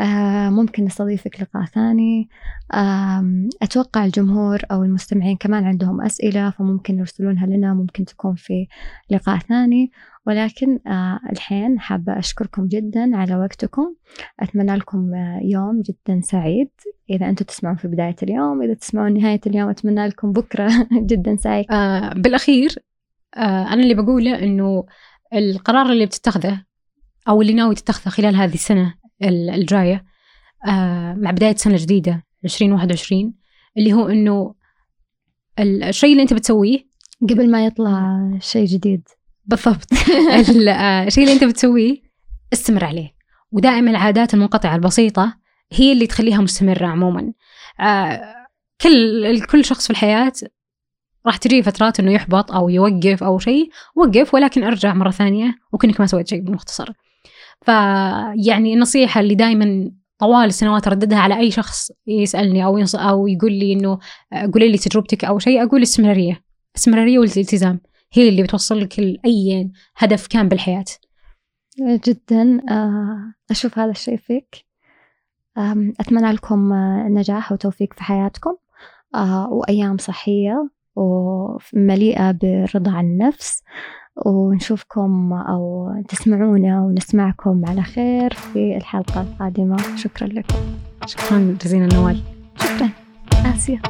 آه، 0.00 0.50
ممكن 0.50 0.84
نستضيفك 0.84 1.40
لقاء 1.40 1.64
ثاني. 1.64 2.28
آم، 2.74 3.48
أتوقع 3.62 4.04
الجمهور 4.04 4.60
أو 4.72 4.82
المستمعين 4.82 5.36
كمان 5.36 5.64
عندهم 5.64 6.00
أسئلة 6.00 6.50
فممكن 6.50 6.98
يرسلونها 6.98 7.46
لنا 7.46 7.74
ممكن 7.74 8.04
تكون 8.04 8.34
في 8.34 8.66
لقاء 9.10 9.38
ثاني. 9.38 9.90
ولكن 10.26 10.78
آه، 10.86 11.20
الحين 11.32 11.80
حابة 11.80 12.18
أشكركم 12.18 12.66
جدا 12.66 13.16
على 13.16 13.36
وقتكم. 13.36 13.94
أتمنى 14.40 14.76
لكم 14.76 15.14
آه، 15.14 15.40
يوم 15.44 15.82
جدا 15.82 16.20
سعيد. 16.20 16.70
إذا 17.10 17.28
أنتم 17.28 17.44
تسمعون 17.44 17.76
في 17.76 17.88
بداية 17.88 18.16
اليوم 18.22 18.62
إذا 18.62 18.74
تسمعون 18.74 19.12
نهاية 19.14 19.40
اليوم 19.46 19.68
أتمنى 19.68 20.06
لكم 20.06 20.32
بكرة 20.32 20.70
جدا 21.10 21.36
سعيد. 21.36 21.72
آه 21.72 22.12
بالأخير 22.14 22.74
آه 23.36 23.72
أنا 23.72 23.82
اللي 23.82 23.94
بقوله 23.94 24.38
إنه 24.38 24.84
القرار 25.34 25.92
اللي 25.92 26.06
بتتخذه 26.06 26.64
أو 27.28 27.42
اللي 27.42 27.52
ناوي 27.52 27.74
تتخذه 27.74 28.08
خلال 28.08 28.36
هذه 28.36 28.54
السنة 28.54 28.94
ال- 29.22 29.50
الجاية 29.50 30.04
آه 30.68 31.14
مع 31.14 31.30
بداية 31.30 31.56
سنة 31.56 31.76
جديدة 31.76 32.26
2021 32.44 33.34
اللي 33.78 33.92
هو 33.92 34.08
إنه 34.08 34.54
ال- 35.58 35.82
الشيء 35.82 36.12
اللي 36.12 36.22
أنت 36.22 36.34
بتسويه 36.34 36.86
قبل 37.30 37.50
ما 37.50 37.66
يطلع 37.66 38.30
شيء 38.40 38.64
جديد. 38.66 39.08
بالضبط. 39.44 39.86
ال- 40.50 40.68
آه، 40.68 41.04
الشيء 41.06 41.24
اللي 41.24 41.34
أنت 41.34 41.44
بتسويه 41.44 42.02
استمر 42.52 42.84
عليه. 42.84 43.10
ودائما 43.52 43.90
العادات 43.90 44.34
المنقطعة 44.34 44.74
البسيطة 44.76 45.36
هي 45.72 45.92
اللي 45.92 46.06
تخليها 46.06 46.40
مستمرة 46.40 46.86
عموما. 46.86 47.32
آه، 47.80 48.20
كل 48.80 49.40
كل 49.50 49.64
شخص 49.64 49.84
في 49.84 49.90
الحياة 49.90 50.32
راح 51.26 51.36
تجي 51.36 51.62
فترات 51.62 52.00
إنه 52.00 52.12
يحبط 52.12 52.52
أو 52.52 52.68
يوقف 52.68 53.22
أو 53.22 53.38
شيء 53.38 53.70
وقف 53.96 54.34
ولكن 54.34 54.64
أرجع 54.64 54.94
مرة 54.94 55.10
ثانية 55.10 55.54
وكانك 55.72 56.00
ما 56.00 56.06
سويت 56.06 56.28
شيء 56.28 56.40
بالمختصر 56.40 56.92
فيعني 57.62 58.74
النصيحة 58.74 59.20
اللي 59.20 59.34
دائما 59.34 59.90
طوال 60.18 60.44
السنوات 60.44 60.86
أرددها 60.86 61.18
على 61.18 61.38
أي 61.38 61.50
شخص 61.50 61.90
يسألني 62.06 62.64
أو 62.64 62.78
ينص 62.78 62.94
أو 62.94 63.26
يقول 63.26 63.52
لي 63.52 63.72
إنه 63.72 63.98
آه، 64.32 64.50
قولي 64.54 64.68
لي 64.72 64.78
تجربتك 64.78 65.24
أو 65.24 65.38
شيء 65.38 65.62
أقول 65.62 65.78
الاستمراريه 65.78 66.42
الاستمراريه 66.74 67.18
والالتزام 67.18 67.80
هي 68.12 68.28
اللي 68.28 68.42
بتوصل 68.42 68.80
لك 68.80 68.98
لاي 68.98 69.70
هدف 69.96 70.26
كان 70.26 70.48
بالحياة. 70.48 70.84
جدا 71.80 72.60
آه، 72.70 73.34
أشوف 73.50 73.78
هذا 73.78 73.90
الشيء 73.90 74.16
فيك. 74.16 74.64
آم، 75.58 75.94
أتمنى 76.00 76.32
لكم 76.32 76.72
آه، 76.72 77.08
نجاح 77.08 77.52
وتوفيق 77.52 77.94
في 77.94 78.02
حياتكم. 78.02 78.56
آه، 79.14 79.48
وأيام 79.52 79.98
صحية. 79.98 80.68
ومليئة 80.96 82.30
بالرضا 82.30 82.90
عن 82.90 83.04
النفس. 83.04 83.62
ونشوفكم 84.26 85.32
أو 85.32 85.92
تسمعونا 86.08 86.80
ونسمعكم 86.80 87.62
على 87.68 87.82
خير 87.82 88.32
في 88.34 88.76
الحلقة 88.76 89.20
القادمة. 89.20 89.96
شكرا 89.96 90.28
لكم. 90.28 90.54
شكرا 91.06 91.56
جزيلا 91.64 91.94
نوال. 91.94 92.20
شكرا. 92.56 92.90
آسيا. 93.54 93.80